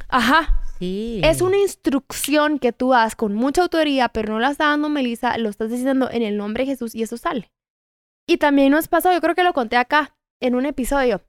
ajá. 0.07 0.63
Sí. 0.79 1.19
Es 1.23 1.41
una 1.41 1.57
instrucción 1.57 2.57
que 2.57 2.71
tú 2.71 2.91
das 2.91 3.15
con 3.15 3.35
mucha 3.35 3.63
autoridad, 3.63 4.11
pero 4.13 4.33
no 4.33 4.39
la 4.39 4.51
está 4.51 4.67
dando 4.67 4.87
Melissa, 4.87 5.37
lo 5.37 5.49
estás 5.49 5.69
diciendo 5.69 6.09
en 6.09 6.23
el 6.23 6.37
nombre 6.37 6.63
de 6.63 6.71
Jesús 6.71 6.95
y 6.95 7.03
eso 7.03 7.17
sale. 7.17 7.51
Y 8.25 8.37
también 8.37 8.71
nos 8.71 8.87
pasó, 8.87 9.11
yo 9.11 9.19
creo 9.19 9.35
que 9.35 9.43
lo 9.43 9.53
conté 9.53 9.75
acá 9.75 10.15
en 10.39 10.55
un 10.55 10.65
episodio. 10.65 11.21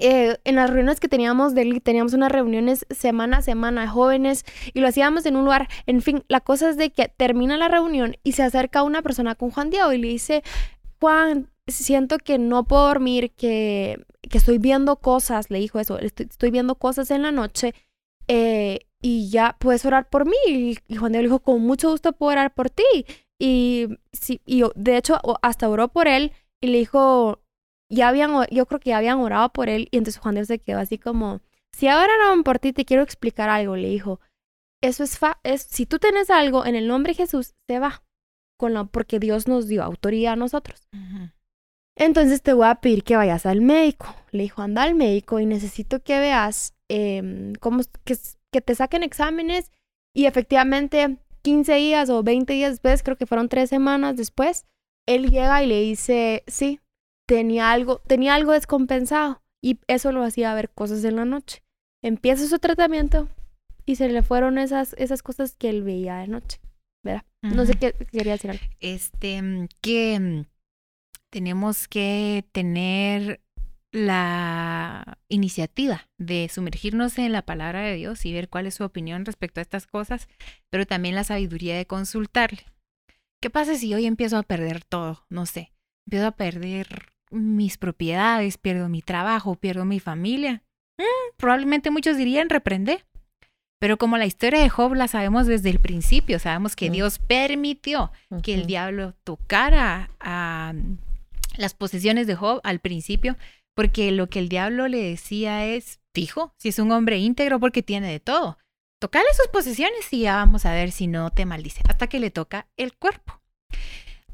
Eh, 0.00 0.36
en 0.44 0.56
las 0.56 0.70
reuniones 0.70 1.00
que 1.00 1.08
teníamos 1.08 1.54
teníamos 1.82 2.12
unas 2.12 2.30
reuniones 2.30 2.86
semana 2.90 3.38
a 3.38 3.42
semana 3.42 3.80
de 3.80 3.88
jóvenes 3.88 4.44
y 4.72 4.80
lo 4.80 4.88
hacíamos 4.88 5.26
en 5.26 5.36
un 5.36 5.44
lugar. 5.44 5.68
En 5.86 6.02
fin, 6.02 6.24
la 6.28 6.40
cosa 6.40 6.70
es 6.70 6.76
de 6.76 6.90
que 6.90 7.08
termina 7.08 7.56
la 7.56 7.68
reunión 7.68 8.16
y 8.22 8.32
se 8.32 8.42
acerca 8.42 8.82
una 8.82 9.02
persona 9.02 9.34
con 9.34 9.50
Juan 9.50 9.70
Diego 9.70 9.92
y 9.92 9.98
le 9.98 10.08
dice, 10.08 10.42
Juan, 11.00 11.50
siento 11.66 12.18
que 12.18 12.38
no 12.38 12.64
puedo 12.64 12.86
dormir, 12.86 13.32
que, 13.32 14.04
que 14.28 14.38
estoy 14.38 14.58
viendo 14.58 14.96
cosas, 14.96 15.50
le 15.50 15.58
dijo 15.58 15.80
eso, 15.80 15.98
estoy, 15.98 16.50
viendo 16.50 16.76
cosas 16.76 17.10
en 17.10 17.22
la 17.22 17.32
noche 17.32 17.74
eh, 18.28 18.80
y 19.00 19.30
ya 19.30 19.56
puedes 19.58 19.84
orar 19.84 20.08
por 20.08 20.26
mí. 20.26 20.36
Y, 20.46 20.96
Juan 20.96 21.12
Diego 21.12 21.22
le 21.22 21.28
dijo, 21.28 21.40
con 21.40 21.62
mucho 21.62 21.90
gusto 21.90 22.12
puedo 22.12 22.32
orar 22.32 22.54
por 22.54 22.70
ti. 22.70 23.06
Y, 23.38 23.86
sí, 24.12 24.40
y 24.44 24.62
de 24.74 24.96
hecho 24.96 25.20
hasta 25.42 25.68
oró 25.68 25.88
por 25.88 26.08
él 26.08 26.32
y 26.60 26.68
le 26.68 26.78
dijo, 26.78 27.40
ya 27.90 28.08
habían, 28.08 28.32
yo 28.50 28.66
creo 28.66 28.80
que 28.80 28.90
ya 28.90 28.98
habían 28.98 29.18
orado 29.18 29.50
por 29.50 29.68
él 29.68 29.88
y 29.90 29.98
entonces 29.98 30.20
Juan 30.20 30.34
Dios 30.34 30.48
se 30.48 30.58
quedó 30.58 30.78
así 30.78 30.98
como, 30.98 31.40
si 31.72 31.88
ahora 31.88 32.12
oraron 32.14 32.44
por 32.44 32.58
ti, 32.58 32.72
te 32.72 32.84
quiero 32.84 33.02
explicar 33.02 33.48
algo, 33.48 33.76
le 33.76 33.88
dijo. 33.88 34.20
Eso 34.80 35.02
es, 35.02 35.18
fa 35.18 35.40
es 35.42 35.62
si 35.62 35.86
tú 35.86 35.98
tienes 35.98 36.30
algo 36.30 36.64
en 36.64 36.76
el 36.76 36.86
nombre 36.86 37.12
de 37.12 37.16
Jesús, 37.16 37.54
se 37.66 37.78
va, 37.78 38.04
con 38.56 38.74
lo, 38.74 38.86
porque 38.86 39.18
Dios 39.18 39.48
nos 39.48 39.66
dio 39.66 39.82
autoridad 39.82 40.34
a 40.34 40.36
nosotros. 40.36 40.88
Entonces 41.96 42.42
te 42.42 42.52
voy 42.52 42.68
a 42.68 42.76
pedir 42.76 43.02
que 43.02 43.16
vayas 43.16 43.44
al 43.44 43.60
médico. 43.60 44.14
Le 44.30 44.44
dijo, 44.44 44.62
anda 44.62 44.84
al 44.84 44.94
médico 44.94 45.40
y 45.40 45.46
necesito 45.46 46.00
que 46.00 46.20
veas 46.20 46.74
eh, 46.88 47.52
cómo, 47.58 47.82
que, 48.04 48.16
que 48.52 48.60
te 48.60 48.74
saquen 48.76 49.02
exámenes 49.02 49.72
y 50.14 50.26
efectivamente 50.26 51.18
15 51.42 51.74
días 51.74 52.10
o 52.10 52.22
20 52.22 52.52
días 52.52 52.72
después, 52.72 53.02
creo 53.02 53.16
que 53.16 53.26
fueron 53.26 53.48
tres 53.48 53.70
semanas 53.70 54.16
después, 54.16 54.66
él 55.06 55.30
llega 55.30 55.62
y 55.62 55.66
le 55.66 55.80
dice, 55.80 56.44
sí, 56.46 56.80
tenía 57.28 57.70
algo, 57.70 57.98
tenía 58.06 58.34
algo 58.34 58.52
descompensado 58.52 59.42
y 59.62 59.78
eso 59.86 60.12
lo 60.12 60.24
hacía 60.24 60.54
ver 60.54 60.70
cosas 60.70 61.04
en 61.04 61.16
la 61.16 61.26
noche. 61.26 61.62
Empieza 62.02 62.46
su 62.46 62.58
tratamiento 62.58 63.28
y 63.84 63.96
se 63.96 64.08
le 64.08 64.22
fueron 64.22 64.56
esas, 64.56 64.94
esas 64.98 65.22
cosas 65.22 65.54
que 65.54 65.68
él 65.68 65.82
veía 65.82 66.16
de 66.16 66.28
noche. 66.28 66.58
¿Verdad? 67.04 67.24
No 67.42 67.66
sé 67.66 67.74
qué 67.74 67.92
quería 68.10 68.32
decir 68.32 68.50
algo. 68.50 68.64
Este, 68.80 69.68
que 69.82 70.18
mm, 70.18 70.46
tenemos 71.30 71.86
que 71.86 72.46
tener 72.50 73.42
la 73.92 75.18
iniciativa 75.28 76.08
de 76.18 76.48
sumergirnos 76.48 77.18
en 77.18 77.32
la 77.32 77.42
palabra 77.42 77.82
de 77.82 77.94
Dios 77.94 78.24
y 78.24 78.32
ver 78.32 78.48
cuál 78.48 78.66
es 78.66 78.74
su 78.74 78.84
opinión 78.84 79.26
respecto 79.26 79.60
a 79.60 79.62
estas 79.62 79.86
cosas, 79.86 80.28
pero 80.70 80.86
también 80.86 81.14
la 81.14 81.24
sabiduría 81.24 81.76
de 81.76 81.86
consultarle. 81.86 82.64
¿Qué 83.40 83.50
pasa 83.50 83.74
si 83.76 83.94
hoy 83.94 84.06
empiezo 84.06 84.38
a 84.38 84.42
perder 84.42 84.82
todo? 84.82 85.26
No 85.28 85.46
sé, 85.46 85.72
empiezo 86.06 86.26
a 86.26 86.32
perder 86.32 87.12
mis 87.30 87.78
propiedades, 87.78 88.58
pierdo 88.58 88.88
mi 88.88 89.02
trabajo, 89.02 89.54
pierdo 89.54 89.84
mi 89.84 90.00
familia. 90.00 90.62
Mm, 90.98 91.36
probablemente 91.36 91.90
muchos 91.90 92.16
dirían 92.16 92.48
reprender. 92.48 93.06
Pero 93.80 93.96
como 93.96 94.18
la 94.18 94.26
historia 94.26 94.60
de 94.60 94.68
Job 94.68 94.94
la 94.94 95.06
sabemos 95.06 95.46
desde 95.46 95.70
el 95.70 95.78
principio, 95.78 96.40
sabemos 96.40 96.74
que 96.74 96.90
Dios 96.90 97.20
permitió 97.20 98.10
que 98.42 98.54
el 98.54 98.66
diablo 98.66 99.14
tocara 99.22 100.10
a 100.18 100.74
las 101.56 101.74
posesiones 101.74 102.26
de 102.26 102.34
Job 102.34 102.60
al 102.64 102.80
principio, 102.80 103.36
porque 103.76 104.10
lo 104.10 104.28
que 104.28 104.40
el 104.40 104.48
diablo 104.48 104.88
le 104.88 105.02
decía 105.02 105.64
es, 105.64 106.00
fijo, 106.12 106.52
si 106.56 106.70
es 106.70 106.80
un 106.80 106.90
hombre 106.90 107.18
íntegro 107.18 107.60
porque 107.60 107.84
tiene 107.84 108.10
de 108.10 108.18
todo, 108.18 108.58
tocale 109.00 109.28
sus 109.36 109.46
posesiones 109.46 110.12
y 110.12 110.22
ya 110.22 110.34
vamos 110.34 110.66
a 110.66 110.72
ver 110.72 110.90
si 110.90 111.06
no 111.06 111.30
te 111.30 111.46
maldice, 111.46 111.82
hasta 111.88 112.08
que 112.08 112.18
le 112.18 112.30
toca 112.30 112.66
el 112.76 112.96
cuerpo. 112.96 113.40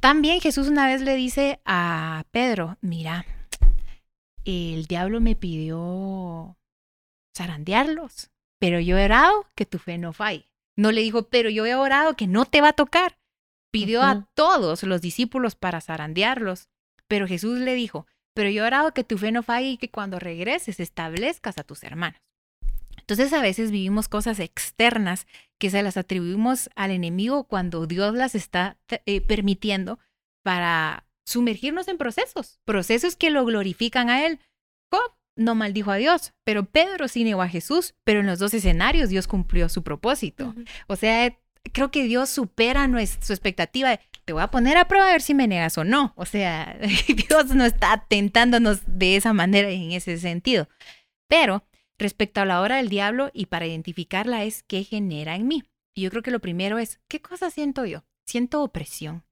También 0.04 0.42
Jesús 0.42 0.68
una 0.68 0.86
vez 0.86 1.00
le 1.00 1.16
dice 1.16 1.62
a 1.64 2.24
Pedro, 2.30 2.76
mira, 2.82 3.24
el 4.44 4.84
diablo 4.84 5.22
me 5.22 5.34
pidió 5.34 6.58
zarandearlos, 7.34 8.30
pero 8.58 8.80
yo 8.80 8.98
he 8.98 9.06
orado 9.06 9.46
que 9.54 9.64
tu 9.64 9.78
fe 9.78 9.96
no 9.96 10.12
falle. 10.12 10.52
No 10.76 10.92
le 10.92 11.00
dijo, 11.00 11.30
pero 11.30 11.48
yo 11.48 11.64
he 11.64 11.74
orado 11.74 12.16
que 12.16 12.26
no 12.26 12.44
te 12.44 12.60
va 12.60 12.68
a 12.68 12.72
tocar. 12.74 13.16
Pidió 13.70 14.02
a 14.02 14.28
todos 14.34 14.82
los 14.82 15.00
discípulos 15.00 15.54
para 15.54 15.80
zarandearlos, 15.80 16.68
pero 17.08 17.26
Jesús 17.26 17.60
le 17.60 17.72
dijo, 17.72 18.06
pero 18.34 18.50
yo 18.50 18.62
he 18.62 18.66
orado 18.66 18.92
que 18.92 19.04
tu 19.04 19.16
fe 19.16 19.32
no 19.32 19.42
falle 19.42 19.68
y 19.68 19.78
que 19.78 19.90
cuando 19.90 20.18
regreses 20.18 20.80
establezcas 20.80 21.56
a 21.56 21.64
tus 21.64 21.82
hermanos. 21.82 22.20
Entonces 23.04 23.34
a 23.34 23.42
veces 23.42 23.70
vivimos 23.70 24.08
cosas 24.08 24.40
externas 24.40 25.26
que 25.58 25.68
se 25.68 25.82
las 25.82 25.98
atribuimos 25.98 26.70
al 26.74 26.90
enemigo 26.90 27.44
cuando 27.44 27.86
Dios 27.86 28.14
las 28.14 28.34
está 28.34 28.78
eh, 29.04 29.20
permitiendo 29.20 29.98
para 30.42 31.06
sumergirnos 31.26 31.86
en 31.88 31.98
procesos, 31.98 32.60
procesos 32.64 33.14
que 33.14 33.30
lo 33.30 33.44
glorifican 33.44 34.08
a 34.08 34.24
Él. 34.24 34.40
Job 34.90 35.12
no 35.36 35.54
maldijo 35.54 35.90
a 35.90 35.96
Dios, 35.96 36.32
pero 36.44 36.64
Pedro 36.64 37.06
sí 37.08 37.24
negó 37.24 37.42
a 37.42 37.48
Jesús, 37.48 37.94
pero 38.04 38.20
en 38.20 38.26
los 38.26 38.38
dos 38.38 38.54
escenarios 38.54 39.10
Dios 39.10 39.26
cumplió 39.26 39.68
su 39.68 39.82
propósito. 39.82 40.54
O 40.86 40.96
sea, 40.96 41.38
creo 41.72 41.90
que 41.90 42.04
Dios 42.04 42.30
supera 42.30 42.88
nuestra, 42.88 43.22
su 43.22 43.34
expectativa 43.34 43.90
de, 43.90 44.00
te 44.24 44.32
voy 44.32 44.42
a 44.42 44.50
poner 44.50 44.78
a 44.78 44.88
prueba 44.88 45.08
a 45.08 45.12
ver 45.12 45.20
si 45.20 45.34
me 45.34 45.46
negas 45.46 45.76
o 45.76 45.84
no. 45.84 46.14
O 46.16 46.24
sea, 46.24 46.78
Dios 47.28 47.54
no 47.54 47.66
está 47.66 48.06
tentándonos 48.08 48.80
de 48.86 49.16
esa 49.16 49.34
manera 49.34 49.68
en 49.68 49.92
ese 49.92 50.16
sentido. 50.16 50.70
Pero 51.28 51.64
respecto 51.98 52.40
a 52.40 52.44
la 52.44 52.60
hora 52.60 52.76
del 52.76 52.88
diablo 52.88 53.30
y 53.32 53.46
para 53.46 53.66
identificarla 53.66 54.44
es 54.44 54.62
qué 54.62 54.84
genera 54.84 55.36
en 55.36 55.46
mí. 55.46 55.64
Y 55.94 56.02
yo 56.02 56.10
creo 56.10 56.22
que 56.22 56.30
lo 56.30 56.40
primero 56.40 56.78
es, 56.78 57.00
¿qué 57.08 57.20
cosa 57.20 57.50
siento 57.50 57.84
yo? 57.84 58.04
Siento 58.26 58.62
opresión, 58.62 59.24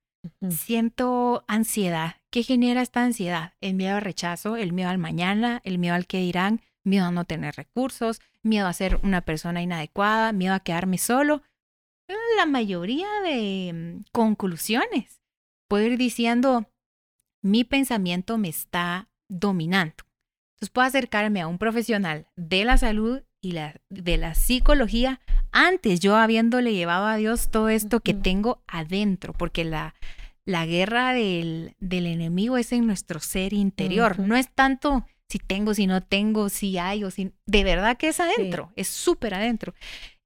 siento 0.51 1.45
ansiedad. 1.49 2.17
¿Qué 2.31 2.43
genera 2.43 2.83
esta 2.83 3.03
ansiedad? 3.03 3.55
El 3.61 3.75
miedo 3.75 3.97
al 3.97 4.03
rechazo, 4.03 4.57
el 4.57 4.73
miedo 4.73 4.91
al 4.91 4.99
mañana, 4.99 5.61
el 5.65 5.79
miedo 5.79 5.95
al 5.95 6.07
que 6.07 6.19
dirán, 6.19 6.61
miedo 6.85 7.07
a 7.07 7.11
no 7.11 7.25
tener 7.25 7.55
recursos, 7.57 8.21
miedo 8.43 8.67
a 8.67 8.73
ser 8.73 9.01
una 9.03 9.23
persona 9.23 9.63
inadecuada, 9.63 10.33
miedo 10.33 10.55
a 10.55 10.61
quedarme 10.61 10.99
solo. 10.99 11.43
La 12.37 12.47
mayoría 12.47 13.09
de 13.25 13.73
mm, 13.73 14.05
conclusiones. 14.13 15.23
Puedo 15.69 15.87
ir 15.87 15.99
diciendo, 15.99 16.71
mi 17.43 17.65
pensamiento 17.65 18.39
me 18.39 18.49
está 18.49 19.09
dominando. 19.29 20.05
Entonces 20.63 20.75
puedo 20.75 20.87
acercarme 20.87 21.41
a 21.41 21.49
un 21.49 21.59
profesional 21.59 22.29
de 22.37 22.65
la 22.65 22.79
salud 22.79 23.23
y 23.41 23.51
la, 23.51 23.75
de 23.91 24.17
la 24.17 24.37
psicología 24.37 25.21
antes 25.51 25.99
yo 25.99 26.15
habiéndole 26.15 26.73
llevado 26.73 27.07
a 27.07 27.17
Dios 27.17 27.51
todo 27.51 27.69
esto 27.69 27.99
que 27.99 28.15
tengo 28.15 28.63
adentro, 28.69 29.33
porque 29.33 29.65
la, 29.65 29.97
la 30.45 30.65
guerra 30.65 31.15
del, 31.15 31.75
del, 31.81 32.07
enemigo 32.07 32.59
es 32.59 32.71
en 32.71 32.87
nuestro 32.87 33.19
ser 33.19 33.53
interior, 33.55 34.21
no 34.21 34.37
es 34.37 34.55
tanto 34.55 35.05
si 35.29 35.41
tengo, 35.41 35.75
si 35.75 35.89
no 35.89 36.01
tengo, 36.01 36.49
si 36.49 36.79
hay 36.79 37.03
o 37.03 37.11
si... 37.11 37.33
De 37.45 37.65
verdad 37.65 37.97
que 37.97 38.07
es 38.07 38.21
adentro, 38.21 38.73
es 38.77 38.87
súper 38.87 39.35
adentro. 39.35 39.75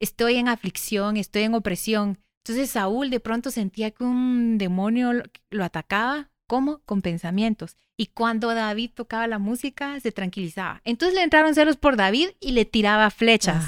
Estoy 0.01 0.37
en 0.37 0.49
aflicción, 0.49 1.17
estoy 1.17 1.45
en 1.45 1.55
opresión. 1.55 2.19
Entonces 2.45 2.69
Saúl 2.69 3.09
de 3.09 3.21
pronto 3.21 3.51
sentía 3.51 3.91
que 3.91 4.05
un 4.05 4.59
demonio 4.59 5.13
lo, 5.51 5.65
atacaba, 5.65 6.29
¿cómo? 6.47 6.81
Con 6.85 7.03
pensamientos. 7.03 7.77
Y 7.97 8.07
cuando 8.07 8.55
David 8.55 8.91
tocaba 8.95 9.27
la 9.27 9.39
música, 9.39 9.99
se 10.01 10.13
tranquilizaba. 10.13 10.81
Entonces 10.85 11.15
le 11.15 11.23
entraron 11.23 11.55
celos 11.55 11.77
por 11.77 11.97
David 11.97 12.31
y 12.41 12.53
le 12.53 12.65
tiraba 12.65 13.11
flechas. 13.11 13.65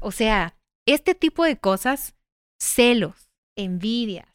O 0.00 0.12
sea, 0.12 0.54
este 0.86 1.14
tipo 1.14 1.44
de 1.44 1.56
cosas, 1.56 2.14
celos, 2.60 3.30
envidias, 3.56 4.26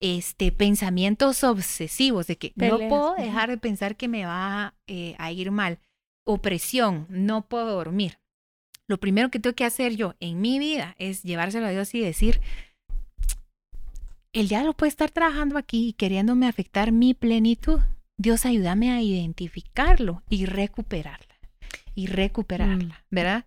este, 0.00 0.52
pensamientos 0.52 1.42
obsesivos 1.42 2.26
de 2.28 2.38
que 2.38 2.52
no 2.54 2.78
puedo 2.88 3.14
dejar 3.14 3.50
de 3.50 3.58
pensar 3.58 3.96
que 3.96 4.08
me 4.08 4.24
va 4.26 4.74
eh, 4.86 5.16
a 5.18 5.32
ir 5.32 5.50
mal, 5.50 5.80
opresión, 6.24 7.06
no 7.08 7.48
puedo 7.48 7.74
dormir. 7.74 8.18
Lo 8.86 8.98
primero 8.98 9.30
que 9.30 9.38
tengo 9.38 9.54
que 9.54 9.64
hacer 9.64 9.96
yo 9.96 10.14
en 10.20 10.40
mi 10.40 10.58
vida 10.58 10.94
es 10.98 11.22
llevárselo 11.22 11.66
a 11.66 11.70
Dios 11.70 11.94
y 11.94 12.00
decir, 12.00 12.40
el 14.40 14.48
diablo 14.48 14.72
puede 14.72 14.90
estar 14.90 15.10
trabajando 15.10 15.58
aquí 15.58 15.88
y 15.88 15.92
queriéndome 15.94 16.46
afectar 16.46 16.92
mi 16.92 17.12
plenitud. 17.12 17.80
Dios 18.18 18.46
ayúdame 18.46 18.92
a 18.92 19.00
identificarlo 19.00 20.22
y 20.28 20.46
recuperarla. 20.46 21.34
Y 21.94 22.06
recuperarla, 22.06 22.94
mm. 22.94 23.14
¿verdad? 23.14 23.46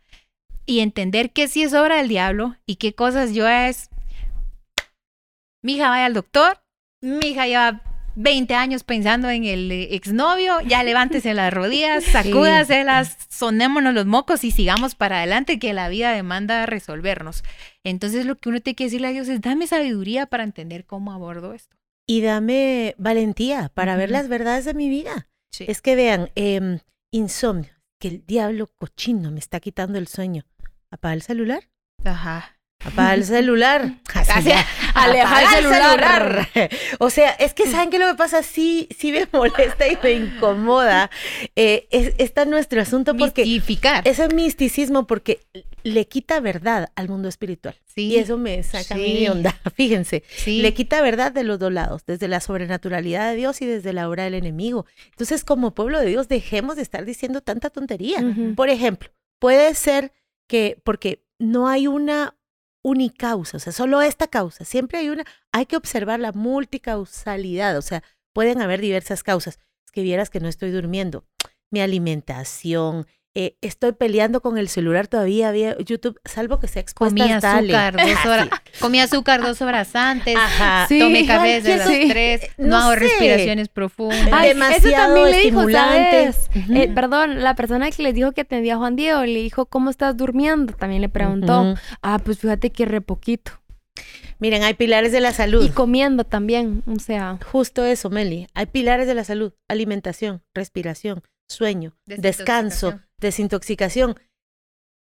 Y 0.65 0.79
entender 0.79 1.31
que 1.31 1.47
sí 1.47 1.63
es 1.63 1.73
obra 1.73 1.97
del 1.97 2.09
diablo 2.09 2.57
y 2.65 2.75
qué 2.75 2.93
cosas 2.93 3.33
yo 3.33 3.47
es 3.47 3.89
mi 5.63 5.75
hija 5.75 5.89
vaya 5.89 6.07
al 6.07 6.13
doctor, 6.13 6.61
mi 7.01 7.27
hija 7.27 7.45
lleva 7.47 7.81
20 8.15 8.53
años 8.55 8.83
pensando 8.83 9.29
en 9.29 9.45
el 9.45 9.71
eh, 9.71 9.95
exnovio, 9.95 10.59
ya 10.61 10.83
levántese 10.83 11.33
las 11.33 11.53
rodillas, 11.53 12.03
sacúdaselas, 12.11 13.17
sonémonos 13.29 13.93
los 13.93 14.05
mocos 14.05 14.43
y 14.43 14.51
sigamos 14.51 14.95
para 14.95 15.17
adelante 15.17 15.59
que 15.59 15.73
la 15.73 15.89
vida 15.89 16.11
demanda 16.11 16.65
resolvernos. 16.65 17.43
Entonces 17.83 18.25
lo 18.25 18.35
que 18.35 18.49
uno 18.49 18.59
tiene 18.59 18.75
que 18.75 18.83
decirle 18.85 19.07
a 19.07 19.11
Dios 19.11 19.27
es, 19.27 19.41
dame 19.41 19.67
sabiduría 19.67 20.25
para 20.25 20.43
entender 20.43 20.85
cómo 20.85 21.13
abordo 21.13 21.53
esto. 21.53 21.77
Y 22.07 22.21
dame 22.21 22.95
valentía 22.97 23.69
para 23.73 23.95
ver 23.95 24.11
las 24.11 24.27
verdades 24.27 24.65
de 24.65 24.73
mi 24.73 24.89
vida. 24.89 25.27
Es 25.59 25.81
que 25.81 25.95
vean, 25.95 26.29
em, 26.35 26.79
insomnio, 27.11 27.71
que 27.99 28.07
el 28.07 28.25
diablo 28.25 28.67
cochino 28.67 29.31
me 29.31 29.39
está 29.39 29.59
quitando 29.59 29.97
el 29.97 30.07
sueño. 30.07 30.45
Apaga 30.89 31.13
el 31.13 31.21
celular. 31.21 31.69
Ajá. 32.03 32.57
Apaga 32.83 33.13
el 33.13 33.25
celular. 33.25 33.95
Aleja 34.93 35.57
el 35.57 35.63
celular. 35.63 36.47
O 36.99 37.09
sea, 37.09 37.31
es 37.31 37.53
que 37.53 37.67
¿saben 37.67 37.89
qué 37.89 37.99
lo 37.99 38.07
que 38.07 38.15
pasa? 38.15 38.43
Sí, 38.43 38.87
sí 38.97 39.11
me 39.11 39.27
molesta 39.31 39.87
y 39.87 39.97
me 40.03 40.11
incomoda. 40.11 41.09
Eh, 41.55 41.87
es, 41.91 42.13
está 42.17 42.45
nuestro 42.45 42.81
asunto 42.81 43.15
porque... 43.15 43.43
Mistificar. 43.43 44.07
Ese 44.07 44.27
misticismo 44.29 45.07
porque 45.07 45.39
le 45.83 46.07
quita 46.07 46.39
verdad 46.39 46.91
al 46.95 47.09
mundo 47.09 47.27
espiritual. 47.27 47.75
Sí. 47.85 48.07
Y 48.09 48.17
eso 48.17 48.37
me 48.37 48.61
saca 48.63 48.95
mi 48.95 49.27
onda. 49.27 49.57
Fíjense. 49.75 50.23
Le 50.45 50.73
quita 50.73 51.01
verdad 51.01 51.31
de 51.31 51.43
los 51.43 51.59
dos 51.59 51.71
lados, 51.71 52.03
desde 52.05 52.27
la 52.27 52.39
sobrenaturalidad 52.39 53.31
de 53.31 53.37
Dios 53.37 53.61
y 53.61 53.65
desde 53.65 53.93
la 53.93 54.07
obra 54.09 54.23
del 54.23 54.35
enemigo. 54.35 54.85
Entonces, 55.11 55.43
como 55.43 55.73
pueblo 55.73 55.99
de 55.99 56.07
Dios, 56.07 56.27
dejemos 56.27 56.75
de 56.75 56.83
estar 56.83 57.05
diciendo 57.05 57.41
tanta 57.41 57.69
tontería. 57.69 58.23
Por 58.55 58.69
ejemplo, 58.69 59.09
puede 59.39 59.73
ser 59.75 60.13
que, 60.47 60.77
porque 60.83 61.23
no 61.39 61.67
hay 61.67 61.87
una 61.87 62.35
unicausa, 62.83 63.57
o 63.57 63.59
sea, 63.59 63.73
solo 63.73 64.01
esta 64.01 64.27
causa. 64.27 64.65
Siempre 64.65 64.99
hay 64.99 65.09
una, 65.09 65.25
hay 65.51 65.65
que 65.65 65.77
observar 65.77 66.19
la 66.19 66.31
multicausalidad, 66.31 67.77
o 67.77 67.81
sea, 67.81 68.03
pueden 68.33 68.61
haber 68.61 68.81
diversas 68.81 69.23
causas. 69.23 69.59
Es 69.85 69.91
que 69.91 70.01
vieras 70.01 70.29
que 70.29 70.39
no 70.39 70.47
estoy 70.47 70.71
durmiendo. 70.71 71.25
Mi 71.69 71.81
alimentación, 71.81 73.07
eh, 73.33 73.55
estoy 73.61 73.93
peleando 73.93 74.41
con 74.41 74.57
el 74.57 74.67
celular 74.67 75.07
todavía, 75.07 75.47
había 75.47 75.77
YouTube, 75.77 76.19
salvo 76.25 76.59
que 76.59 76.67
sea 76.67 76.81
expuesta 76.81 77.17
Comí 77.17 77.31
azúcar, 77.31 77.95
dos 77.95 78.25
horas, 78.25 78.49
comí 78.79 78.99
azúcar 78.99 79.41
dos 79.41 79.61
horas 79.61 79.95
antes, 79.95 80.35
Ajá. 80.35 80.85
Sí, 80.89 80.99
tomé 80.99 81.25
café 81.25 81.61
de 81.61 81.77
las 81.77 81.87
tres, 81.87 82.41
no, 82.57 82.77
hago 82.77 82.95
respiraciones 82.95 83.69
profundas. 83.69 84.29
Ay, 84.33 84.49
demasiado 84.49 84.87
eso 84.87 84.97
también 84.97 85.31
le 85.31 85.39
dijo, 85.39 86.93
perdón, 86.93 87.41
la 87.41 87.55
persona 87.55 87.89
que 87.89 88.03
les 88.03 88.13
dijo 88.13 88.33
que 88.33 88.41
atendía 88.41 88.75
a 88.75 88.77
Juan 88.77 88.97
Diego, 88.97 89.23
le 89.23 89.39
dijo, 89.39 89.65
¿cómo 89.65 89.89
estás 89.89 90.17
durmiendo? 90.17 90.73
También 90.73 91.01
le 91.01 91.09
preguntó. 91.09 91.75
Ah, 92.01 92.19
pues 92.23 92.39
fíjate 92.39 92.71
que 92.71 92.85
re 92.85 92.99
poquito. 92.99 93.53
Miren, 94.39 94.63
hay 94.63 94.73
pilares 94.73 95.11
de 95.11 95.21
la 95.21 95.33
salud. 95.33 95.63
Y 95.63 95.69
comiendo 95.69 96.23
también, 96.23 96.83
o 96.87 96.99
sea. 96.99 97.37
Justo 97.51 97.85
eso, 97.85 98.09
Meli. 98.09 98.47
Hay 98.55 98.65
pilares 98.65 99.05
de 99.05 99.13
la 99.13 99.23
salud. 99.23 99.53
Alimentación, 99.67 100.41
respiración, 100.55 101.21
sueño, 101.51 101.95
descanso, 102.05 102.99
desintoxicación. 103.17 104.19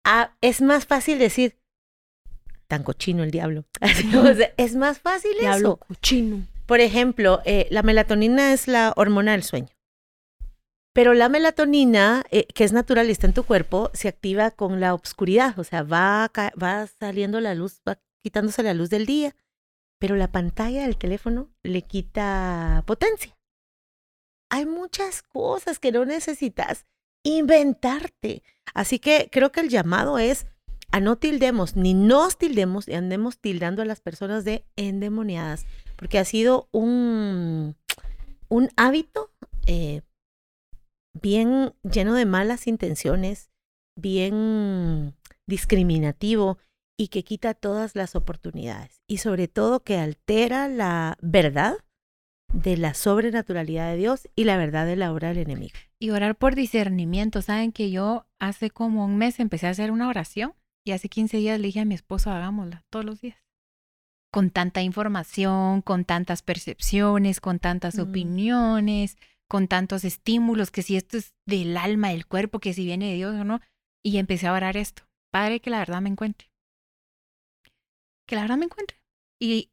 Ah, 0.03 0.35
es 0.41 0.61
más 0.61 0.85
fácil 0.85 1.19
decir, 1.19 1.57
tan 2.67 2.83
cochino 2.83 3.23
el 3.23 3.31
diablo. 3.31 3.65
es 4.57 4.75
más 4.75 4.99
fácil 4.99 5.31
diablo 5.39 5.77
cochino. 5.77 6.45
Por 6.65 6.79
ejemplo, 6.79 7.41
eh, 7.45 7.67
la 7.71 7.81
melatonina 7.81 8.53
es 8.53 8.67
la 8.67 8.93
hormona 8.95 9.31
del 9.31 9.43
sueño. 9.43 9.69
Pero 10.93 11.13
la 11.13 11.29
melatonina, 11.29 12.23
eh, 12.29 12.45
que 12.45 12.63
es 12.63 12.73
natural 12.73 13.07
y 13.07 13.11
está 13.11 13.25
en 13.25 13.33
tu 13.33 13.43
cuerpo, 13.43 13.89
se 13.93 14.07
activa 14.07 14.51
con 14.51 14.79
la 14.79 14.93
oscuridad. 14.93 15.57
O 15.57 15.63
sea, 15.63 15.81
va, 15.81 16.31
va 16.61 16.87
saliendo 16.87 17.39
la 17.39 17.55
luz, 17.55 17.81
va 17.87 17.99
quitándose 18.21 18.61
la 18.61 18.73
luz 18.73 18.89
del 18.89 19.05
día. 19.05 19.35
Pero 19.97 20.15
la 20.15 20.31
pantalla 20.31 20.83
del 20.83 20.97
teléfono 20.97 21.49
le 21.63 21.81
quita 21.81 22.83
potencia. 22.85 23.38
Hay 24.49 24.65
muchas 24.65 25.21
cosas 25.21 25.79
que 25.79 25.91
no 25.91 26.05
necesitas 26.05 26.85
inventarte. 27.23 28.43
Así 28.73 28.99
que 28.99 29.29
creo 29.31 29.51
que 29.51 29.61
el 29.61 29.69
llamado 29.69 30.19
es 30.19 30.47
a 30.91 30.99
no 30.99 31.17
tildemos, 31.17 31.75
ni 31.75 31.93
nos 31.93 32.37
tildemos 32.37 32.87
y 32.87 32.93
andemos 32.93 33.37
tildando 33.37 33.81
a 33.81 33.85
las 33.85 34.01
personas 34.01 34.43
de 34.43 34.65
endemoniadas, 34.75 35.65
porque 35.95 36.17
ha 36.17 36.25
sido 36.25 36.67
un, 36.71 37.75
un 38.47 38.69
hábito 38.75 39.31
eh, 39.67 40.01
bien 41.13 41.73
lleno 41.83 42.15
de 42.15 42.25
malas 42.25 42.65
intenciones, 42.65 43.51
bien 43.95 45.15
discriminativo 45.45 46.57
y 46.97 47.09
que 47.09 47.23
quita 47.23 47.53
todas 47.53 47.95
las 47.95 48.15
oportunidades 48.15 49.01
y 49.07 49.17
sobre 49.17 49.47
todo 49.47 49.83
que 49.83 49.97
altera 49.97 50.67
la 50.67 51.17
verdad 51.21 51.77
de 52.53 52.77
la 52.77 52.93
sobrenaturalidad 52.93 53.91
de 53.91 53.97
Dios 53.97 54.27
y 54.35 54.43
la 54.43 54.57
verdad 54.57 54.85
de 54.85 54.95
la 54.95 55.11
obra 55.11 55.29
del 55.29 55.39
enemigo. 55.39 55.73
Y 55.99 56.09
orar 56.11 56.35
por 56.35 56.55
discernimiento. 56.55 57.41
Saben 57.41 57.71
que 57.71 57.91
yo 57.91 58.25
hace 58.39 58.69
como 58.69 59.05
un 59.05 59.17
mes 59.17 59.39
empecé 59.39 59.67
a 59.67 59.71
hacer 59.71 59.91
una 59.91 60.07
oración 60.07 60.53
y 60.85 60.91
hace 60.91 61.09
15 61.09 61.37
días 61.37 61.59
le 61.59 61.67
dije 61.67 61.81
a 61.81 61.85
mi 61.85 61.95
esposo, 61.95 62.31
hagámosla 62.31 62.83
todos 62.89 63.05
los 63.05 63.21
días. 63.21 63.37
Con 64.31 64.51
tanta 64.51 64.81
información, 64.81 65.81
con 65.81 66.05
tantas 66.05 66.41
percepciones, 66.41 67.39
con 67.39 67.59
tantas 67.59 67.97
mm. 67.97 68.01
opiniones, 68.01 69.17
con 69.47 69.67
tantos 69.67 70.03
estímulos, 70.03 70.71
que 70.71 70.83
si 70.83 70.95
esto 70.95 71.17
es 71.17 71.33
del 71.45 71.75
alma, 71.77 72.09
del 72.09 72.27
cuerpo, 72.27 72.59
que 72.59 72.73
si 72.73 72.85
viene 72.85 73.09
de 73.09 73.15
Dios 73.15 73.35
o 73.35 73.43
no. 73.43 73.59
Y 74.03 74.17
empecé 74.17 74.47
a 74.47 74.53
orar 74.53 74.77
esto. 74.77 75.03
Padre, 75.31 75.59
que 75.59 75.69
la 75.69 75.79
verdad 75.79 76.01
me 76.01 76.09
encuentre. 76.09 76.49
Que 78.27 78.35
la 78.35 78.41
verdad 78.41 78.57
me 78.57 78.65
encuentre. 78.65 79.01
Y 79.39 79.71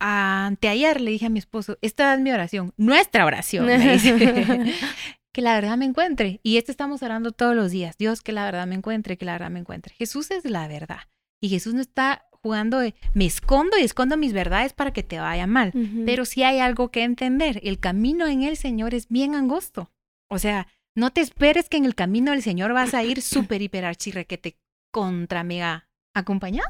anteayer 0.00 1.00
le 1.00 1.10
dije 1.10 1.26
a 1.26 1.30
mi 1.30 1.38
esposo, 1.38 1.78
esta 1.82 2.14
es 2.14 2.20
mi 2.20 2.30
oración, 2.30 2.72
nuestra 2.76 3.24
oración, 3.24 3.66
que 5.32 5.42
la 5.42 5.54
verdad 5.54 5.76
me 5.76 5.84
encuentre. 5.84 6.40
Y 6.42 6.56
esto 6.56 6.70
estamos 6.70 7.02
orando 7.02 7.32
todos 7.32 7.54
los 7.54 7.70
días. 7.70 7.96
Dios, 7.98 8.22
que 8.22 8.32
la 8.32 8.44
verdad 8.44 8.66
me 8.66 8.74
encuentre, 8.74 9.16
que 9.16 9.24
la 9.24 9.32
verdad 9.32 9.50
me 9.50 9.60
encuentre. 9.60 9.94
Jesús 9.94 10.30
es 10.30 10.44
la 10.44 10.66
verdad. 10.68 11.00
Y 11.40 11.48
Jesús 11.48 11.74
no 11.74 11.80
está 11.80 12.26
jugando 12.30 12.78
de, 12.78 12.94
me 13.14 13.26
escondo 13.26 13.78
y 13.78 13.82
escondo 13.82 14.16
mis 14.16 14.32
verdades 14.32 14.72
para 14.72 14.92
que 14.92 15.02
te 15.02 15.18
vaya 15.18 15.46
mal. 15.46 15.72
Pero 16.04 16.24
sí 16.24 16.42
hay 16.42 16.58
algo 16.60 16.90
que 16.90 17.02
entender. 17.02 17.60
El 17.62 17.78
camino 17.78 18.26
en 18.26 18.42
el 18.42 18.56
Señor 18.56 18.94
es 18.94 19.08
bien 19.08 19.34
angosto. 19.34 19.92
O 20.28 20.38
sea, 20.38 20.66
no 20.94 21.12
te 21.12 21.20
esperes 21.20 21.68
que 21.68 21.76
en 21.76 21.84
el 21.84 21.94
camino 21.94 22.32
del 22.32 22.42
Señor 22.42 22.72
vas 22.72 22.94
a 22.94 23.04
ir 23.04 23.22
súper, 23.22 23.62
hiper, 23.62 23.84
archirrequete 23.84 24.56
contra 24.92 25.44
mega 25.44 25.87
acompañado. 26.14 26.68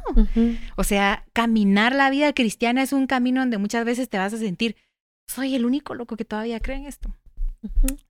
O 0.76 0.84
sea, 0.84 1.26
caminar 1.32 1.94
la 1.94 2.10
vida 2.10 2.32
cristiana 2.32 2.82
es 2.82 2.92
un 2.92 3.06
camino 3.06 3.40
donde 3.40 3.58
muchas 3.58 3.84
veces 3.84 4.08
te 4.08 4.18
vas 4.18 4.32
a 4.32 4.38
sentir, 4.38 4.76
soy 5.26 5.54
el 5.54 5.64
único 5.64 5.94
loco 5.94 6.16
que 6.16 6.24
todavía 6.24 6.60
cree 6.60 6.78
en 6.78 6.86
esto. 6.86 7.14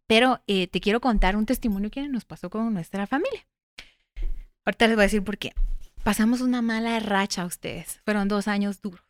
Pero 0.07 0.41
eh, 0.47 0.67
te 0.67 0.81
quiero 0.81 1.01
contar 1.01 1.37
un 1.37 1.47
testimonio 1.47 1.91
que 1.91 2.07
nos 2.09 2.25
pasó 2.25 2.51
con 2.51 2.73
nuestra 2.73 3.07
familia. 3.07 3.47
Ahorita 4.65 4.87
les 4.87 4.97
voy 4.97 5.03
a 5.03 5.07
decir 5.07 5.25
por 5.25 5.39
qué. 5.39 5.55
Pasamos 6.03 6.41
una 6.41 6.63
mala 6.63 6.99
racha 7.01 7.43
a 7.43 7.47
ustedes. 7.47 8.01
Fueron 8.05 8.29
dos 8.29 8.49
años 8.49 8.81
duros. 8.81 9.05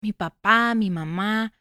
Mi 0.00 0.12
papá, 0.12 0.74
mi 0.74 0.90
mamá, 0.90 1.52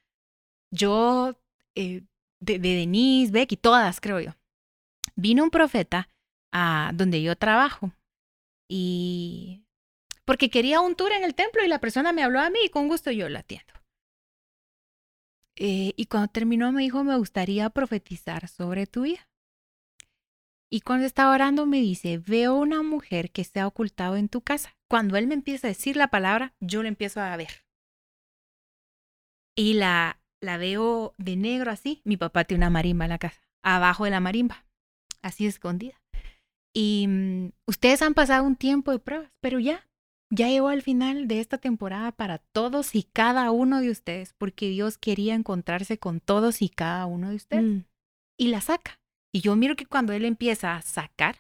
yo, 0.72 1.40
eh, 1.76 2.04
de, 2.40 2.60
de 2.60 2.76
Denise, 2.76 3.32
Becky, 3.32 3.58
todas, 3.58 4.00
creo 4.00 4.20
yo. 4.20 4.36
Vino 5.16 5.44
un 5.44 5.50
profeta 5.50 6.10
a 6.52 6.92
donde 6.94 7.22
yo 7.22 7.36
trabajo 7.36 7.92
y 8.70 9.64
porque 10.28 10.50
quería 10.50 10.82
un 10.82 10.96
tour 10.96 11.14
en 11.14 11.24
el 11.24 11.34
templo 11.34 11.64
y 11.64 11.70
la 11.70 11.80
persona 11.80 12.12
me 12.12 12.22
habló 12.22 12.42
a 12.42 12.50
mí 12.50 12.60
y 12.66 12.70
con 12.70 12.90
gusto 12.90 13.12
yo 13.12 13.30
la 13.30 13.40
atiendo. 13.40 13.74
Eh, 15.56 15.94
y 15.96 16.06
cuando 16.08 16.28
terminó 16.28 16.74
me 16.74 16.82
dijo, 16.82 17.02
me 17.06 17.16
gustaría 17.16 17.70
profetizar 17.70 18.50
sobre 18.50 18.88
tu 18.88 19.04
vida. 19.04 19.30
Y 20.70 20.82
cuando 20.82 21.06
estaba 21.06 21.34
orando 21.34 21.66
me 21.66 21.78
dice, 21.78 22.18
veo 22.18 22.56
una 22.56 22.84
mujer 22.84 23.32
que 23.32 23.46
se 23.46 23.62
ha 23.62 23.68
ocultado 23.68 24.18
en 24.18 24.28
tu 24.28 24.42
casa. 24.42 24.76
Cuando 24.90 25.16
él 25.16 25.28
me 25.28 25.34
empieza 25.34 25.68
a 25.68 25.70
decir 25.70 25.96
la 25.96 26.10
palabra, 26.10 26.54
yo 26.60 26.84
la 26.84 26.90
empiezo 26.90 27.22
a 27.22 27.38
ver. 27.38 27.66
Y 29.56 29.76
la, 29.76 30.20
la 30.42 30.58
veo 30.58 31.16
de 31.18 31.38
negro 31.38 31.72
así. 31.72 32.02
Mi 32.04 32.18
papá 32.18 32.44
tiene 32.44 32.66
una 32.66 32.70
marimba 32.70 33.06
en 33.06 33.12
la 33.12 33.18
casa, 33.18 33.42
abajo 33.64 34.04
de 34.04 34.12
la 34.12 34.20
marimba, 34.20 34.66
así 35.22 35.48
escondida. 35.48 36.02
Y 36.76 37.06
mm, 37.08 37.52
ustedes 37.66 38.02
han 38.02 38.14
pasado 38.14 38.44
un 38.44 38.58
tiempo 38.58 38.92
de 38.92 39.00
pruebas, 39.00 39.32
pero 39.40 39.60
ya, 39.60 39.88
ya 40.30 40.50
llegó 40.50 40.68
al 40.70 40.82
final 40.82 41.28
de 41.28 41.40
esta 41.40 41.58
temporada 41.58 42.12
para 42.12 42.40
todos 42.40 42.96
y 42.96 43.04
cada 43.04 43.52
uno 43.52 43.80
de 43.82 43.90
ustedes, 43.92 44.34
porque 44.38 44.70
Dios 44.70 44.98
quería 44.98 45.36
encontrarse 45.36 45.98
con 45.98 46.20
todos 46.20 46.62
y 46.62 46.70
cada 46.70 47.06
uno 47.06 47.30
de 47.30 47.36
ustedes. 47.36 47.64
Mm. 47.64 47.86
Y 48.40 48.48
la 48.50 48.62
saca. 48.62 49.00
Y 49.34 49.42
yo 49.42 49.56
miro 49.56 49.76
que 49.76 49.86
cuando 49.86 50.14
él 50.14 50.26
empieza 50.26 50.76
a 50.76 50.82
sacar, 50.82 51.38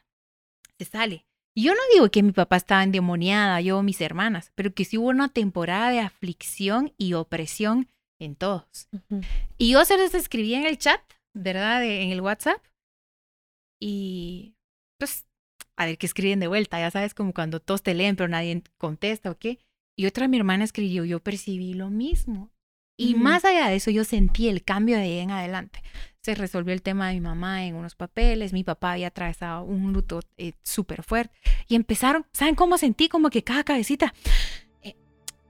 se 0.79 0.85
sale. 0.85 1.25
Y 1.55 1.63
yo 1.63 1.73
no 1.73 1.79
digo 1.93 2.09
que 2.11 2.21
mi 2.23 2.31
papá 2.31 2.55
estaba 2.57 2.83
endemoniada, 2.83 3.59
yo 3.61 3.79
o 3.79 3.83
mis 3.83 3.99
hermanas, 4.01 4.51
pero 4.55 4.73
que 4.73 4.85
sí 4.85 4.97
hubo 4.97 5.07
una 5.09 5.29
temporada 5.29 5.89
de 5.89 5.99
aflicción 5.99 6.93
y 6.97 7.13
opresión 7.13 7.89
en 8.19 8.35
todos. 8.35 8.87
Y 9.57 9.71
yo 9.71 9.83
se 9.85 9.97
los 9.97 10.13
escribí 10.13 10.53
en 10.53 10.65
el 10.65 10.77
chat, 10.77 11.01
¿verdad? 11.35 11.81
De- 11.81 12.03
en 12.03 12.11
el 12.11 12.21
WhatsApp. 12.21 12.63
Y 13.81 14.55
pues, 14.99 15.26
a 15.77 15.85
ver 15.85 15.97
qué 15.97 16.07
escriben 16.07 16.39
de 16.39 16.47
vuelta, 16.47 16.79
ya 16.79 16.91
sabes, 16.91 17.13
como 17.13 17.33
cuando 17.33 17.59
todos 17.59 17.83
te 17.83 17.93
leen, 17.93 18.15
pero 18.15 18.27
nadie 18.27 18.63
contesta 18.77 19.31
o 19.31 19.37
qué. 19.37 19.59
Y 19.95 20.07
otra 20.07 20.27
mi 20.27 20.37
hermana 20.37 20.63
escribió, 20.63 21.05
yo 21.05 21.19
percibí 21.19 21.73
lo 21.73 21.89
mismo. 21.89 22.51
Y 22.99 23.13
más 23.13 23.45
allá 23.45 23.67
de 23.67 23.75
eso, 23.75 23.91
yo 23.91 24.03
sentí 24.03 24.49
el 24.49 24.63
cambio 24.63 24.95
de 24.97 25.03
ahí 25.03 25.19
en 25.19 25.29
adelante. 25.29 25.83
Se 26.21 26.33
resolvió 26.33 26.73
el 26.73 26.81
tema 26.81 27.07
de 27.07 27.13
mi 27.13 27.21
mamá 27.21 27.63
en 27.65 27.75
unos 27.75 27.95
papeles, 27.95 28.53
mi 28.53 28.63
papá 28.63 28.93
había 28.93 29.07
atravesado 29.07 29.63
un 29.63 29.93
luto 29.93 30.21
eh, 30.37 30.53
súper 30.63 31.03
fuerte. 31.03 31.37
Y 31.67 31.75
empezaron, 31.75 32.25
¿saben 32.33 32.55
cómo 32.55 32.77
sentí? 32.79 33.07
Como 33.07 33.29
que 33.29 33.43
cada 33.43 33.63
cabecita 33.63 34.15
eh, 34.81 34.95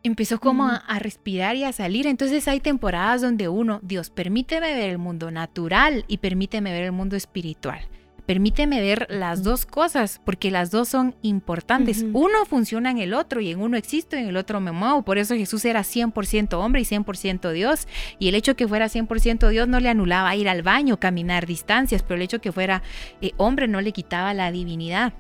empezó 0.03 0.41
como 0.41 0.67
a, 0.67 0.75
a 0.75 0.99
respirar 0.99 1.55
y 1.55 1.63
a 1.63 1.71
salir. 1.71 2.05
Entonces 2.05 2.49
hay 2.49 2.59
temporadas 2.59 3.21
donde 3.21 3.47
uno, 3.47 3.79
Dios, 3.81 4.09
permíteme 4.09 4.73
ver 4.73 4.89
el 4.89 4.97
mundo 4.97 5.31
natural 5.31 6.03
y 6.09 6.17
permíteme 6.17 6.73
ver 6.73 6.83
el 6.83 6.91
mundo 6.91 7.15
espiritual. 7.15 7.79
Permíteme 8.27 8.81
ver 8.81 9.07
las 9.09 9.41
dos 9.41 9.65
cosas, 9.65 10.19
porque 10.25 10.51
las 10.51 10.69
dos 10.69 10.89
son 10.89 11.15
importantes. 11.21 12.05
Uno 12.11 12.45
funciona 12.45 12.91
en 12.91 12.97
el 12.97 13.13
otro 13.13 13.39
y 13.39 13.51
en 13.51 13.61
uno 13.61 13.77
existo 13.77 14.17
y 14.17 14.19
en 14.19 14.27
el 14.27 14.35
otro 14.37 14.59
me 14.59 14.73
muevo. 14.73 15.01
Por 15.03 15.17
eso 15.17 15.33
Jesús 15.35 15.63
era 15.63 15.79
100% 15.79 16.53
hombre 16.55 16.81
y 16.81 16.83
100% 16.83 17.51
Dios. 17.53 17.87
Y 18.19 18.27
el 18.27 18.35
hecho 18.35 18.57
que 18.57 18.67
fuera 18.67 18.87
100% 18.87 19.47
Dios 19.47 19.69
no 19.69 19.79
le 19.79 19.87
anulaba 19.87 20.35
ir 20.35 20.49
al 20.49 20.61
baño, 20.61 20.99
caminar 20.99 21.45
distancias, 21.45 22.03
pero 22.03 22.15
el 22.15 22.21
hecho 22.21 22.41
que 22.41 22.51
fuera 22.51 22.83
eh, 23.21 23.31
hombre 23.37 23.69
no 23.69 23.79
le 23.79 23.93
quitaba 23.93 24.33
la 24.33 24.51
divinidad. 24.51 25.13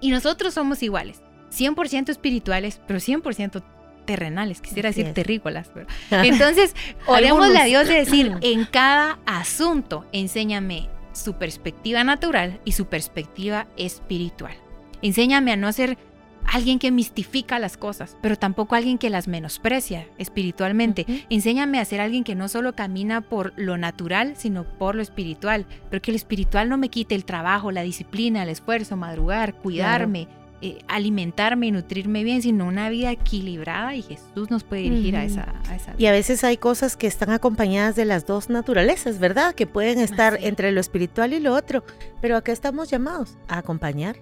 Y 0.00 0.10
nosotros 0.10 0.52
somos 0.54 0.82
iguales, 0.82 1.22
100% 1.56 2.08
espirituales, 2.10 2.80
pero 2.88 2.98
100% 2.98 3.62
terrenales, 4.04 4.60
quisiera 4.60 4.88
Así 4.88 4.96
decir 5.02 5.08
es. 5.10 5.14
terrícolas. 5.14 5.70
pero- 5.72 5.86
Entonces, 6.24 6.74
orémosle 7.06 7.58
a 7.58 7.64
Dios 7.66 7.86
de 7.86 7.94
decir, 7.94 8.32
en 8.42 8.64
cada 8.64 9.20
asunto, 9.26 10.06
enséñame 10.10 10.88
su 11.22 11.34
perspectiva 11.34 12.04
natural 12.04 12.60
y 12.64 12.72
su 12.72 12.86
perspectiva 12.86 13.66
espiritual. 13.76 14.54
Enséñame 15.00 15.52
a 15.52 15.56
no 15.56 15.72
ser 15.72 15.96
alguien 16.44 16.78
que 16.78 16.90
mistifica 16.90 17.58
las 17.58 17.76
cosas, 17.76 18.16
pero 18.20 18.36
tampoco 18.36 18.74
alguien 18.74 18.98
que 18.98 19.10
las 19.10 19.28
menosprecia 19.28 20.06
espiritualmente. 20.18 21.06
Ujú. 21.08 21.18
Enséñame 21.30 21.78
a 21.78 21.84
ser 21.84 22.00
alguien 22.00 22.24
que 22.24 22.34
no 22.34 22.48
solo 22.48 22.74
camina 22.74 23.20
por 23.20 23.52
lo 23.56 23.78
natural, 23.78 24.34
sino 24.36 24.64
por 24.64 24.94
lo 24.94 25.02
espiritual, 25.02 25.66
pero 25.90 26.02
que 26.02 26.12
lo 26.12 26.16
espiritual 26.16 26.68
no 26.68 26.78
me 26.78 26.88
quite 26.88 27.14
el 27.14 27.24
trabajo, 27.24 27.70
la 27.70 27.82
disciplina, 27.82 28.42
el 28.42 28.48
esfuerzo, 28.48 28.96
madrugar, 28.96 29.54
cuidarme, 29.54 30.28
eh, 30.62 30.78
alimentarme 30.88 31.66
y 31.66 31.70
nutrirme 31.72 32.24
bien, 32.24 32.40
sino 32.40 32.66
una 32.66 32.88
vida 32.88 33.10
equilibrada 33.10 33.94
y 33.94 34.02
Jesús 34.02 34.50
nos 34.50 34.64
puede 34.64 34.82
dirigir 34.82 35.16
a 35.16 35.24
esa, 35.24 35.54
a 35.68 35.76
esa 35.76 35.92
Y 35.92 35.96
vida. 35.98 36.08
a 36.10 36.12
veces 36.12 36.44
hay 36.44 36.56
cosas 36.56 36.96
que 36.96 37.06
están 37.06 37.30
acompañadas 37.30 37.96
de 37.96 38.04
las 38.04 38.24
dos 38.26 38.48
naturalezas, 38.48 39.18
¿verdad? 39.18 39.54
Que 39.54 39.66
pueden 39.66 39.98
estar 39.98 40.34
Así 40.34 40.46
entre 40.46 40.72
lo 40.72 40.80
espiritual 40.80 41.32
y 41.32 41.40
lo 41.40 41.54
otro. 41.54 41.84
Pero 42.20 42.36
acá 42.36 42.52
estamos 42.52 42.88
llamados 42.90 43.36
a 43.48 43.58
acompañar, 43.58 44.16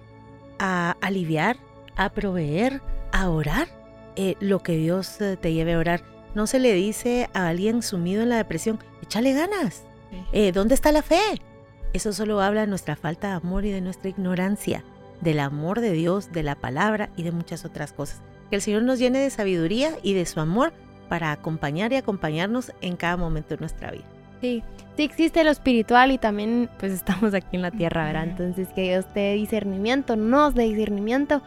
a 0.59 0.97
aliviar, 1.01 1.57
a 1.95 2.09
proveer, 2.09 2.81
a 3.11 3.29
orar. 3.29 3.67
eh, 4.17 4.35
lo 4.41 4.59
que 4.59 4.75
Dios 4.77 5.21
eh, 5.21 5.37
te 5.37 5.53
lleve 5.53 5.73
a 5.73 5.79
orar. 5.79 6.03
No 6.35 6.45
se 6.47 6.59
le 6.59 6.73
dice 6.73 7.29
a 7.33 7.47
alguien 7.47 7.81
sumido 7.81 8.23
en 8.23 8.29
la 8.29 8.37
depresión, 8.37 8.79
échale 9.01 9.33
ganas. 9.33 9.83
Eh, 10.33 10.51
¿Dónde 10.51 10.75
está 10.75 10.91
la 10.91 11.01
fe? 11.01 11.19
Eso 11.93 12.11
solo 12.13 12.41
habla 12.41 12.61
de 12.61 12.67
nuestra 12.67 12.95
falta 12.95 13.27
de 13.29 13.33
amor 13.35 13.63
y 13.65 13.71
de 13.71 13.81
nuestra 13.81 14.09
ignorancia, 14.09 14.83
del 15.21 15.39
amor 15.39 15.79
de 15.79 15.91
Dios, 15.91 16.31
de 16.31 16.43
la 16.43 16.55
palabra 16.55 17.09
y 17.15 17.23
de 17.23 17.31
muchas 17.31 17.65
otras 17.65 17.93
cosas. 17.93 18.21
Que 18.49 18.57
el 18.57 18.61
Señor 18.61 18.83
nos 18.83 18.99
llene 18.99 19.19
de 19.19 19.29
sabiduría 19.29 19.91
y 20.03 20.13
de 20.13 20.25
su 20.25 20.39
amor 20.39 20.73
para 21.07 21.31
acompañar 21.31 21.93
y 21.93 21.95
acompañarnos 21.95 22.73
en 22.81 22.95
cada 22.95 23.17
momento 23.17 23.55
de 23.55 23.59
nuestra 23.59 23.91
vida. 23.91 24.05
Sí, 24.41 24.63
sí 24.97 25.03
existe 25.03 25.43
lo 25.43 25.51
espiritual 25.51 26.11
y 26.11 26.17
también 26.17 26.69
pues 26.79 26.91
estamos 26.91 27.33
aquí 27.33 27.55
en 27.55 27.61
la 27.61 27.71
tierra, 27.71 28.05
¿verdad? 28.05 28.23
Entonces 28.23 28.67
que 28.69 28.81
Dios 28.81 29.05
te 29.13 29.19
dé 29.19 29.33
discernimiento, 29.35 30.15
nos 30.15 30.55
dé 30.55 30.63
discernimiento. 30.63 31.41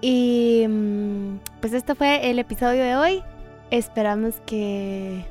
Y 0.00 0.66
mm, 0.68 1.38
pues 1.60 1.72
este 1.72 1.94
fue 1.94 2.30
el 2.30 2.38
episodio 2.38 2.82
de 2.82 2.96
hoy. 2.96 3.22
Esperamos 3.70 4.34
que... 4.46 5.24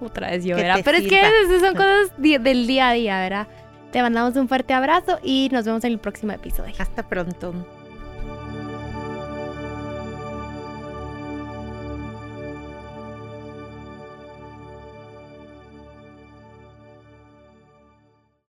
Otra 0.00 0.30
vez 0.30 0.44
yo, 0.44 0.56
¿verdad? 0.56 0.80
Pero 0.84 0.98
es 0.98 1.04
que 1.04 1.20
sirva. 1.20 1.66
son 1.66 1.74
cosas 1.74 2.12
del 2.18 2.66
día 2.66 2.88
a 2.88 2.92
día, 2.92 3.20
¿verdad? 3.20 3.48
Te 3.92 4.02
mandamos 4.02 4.36
un 4.36 4.48
fuerte 4.48 4.72
abrazo 4.72 5.18
y 5.22 5.48
nos 5.50 5.64
vemos 5.64 5.82
en 5.84 5.92
el 5.92 5.98
próximo 5.98 6.32
episodio. 6.32 6.74
Hasta 6.78 7.08
pronto. 7.08 7.52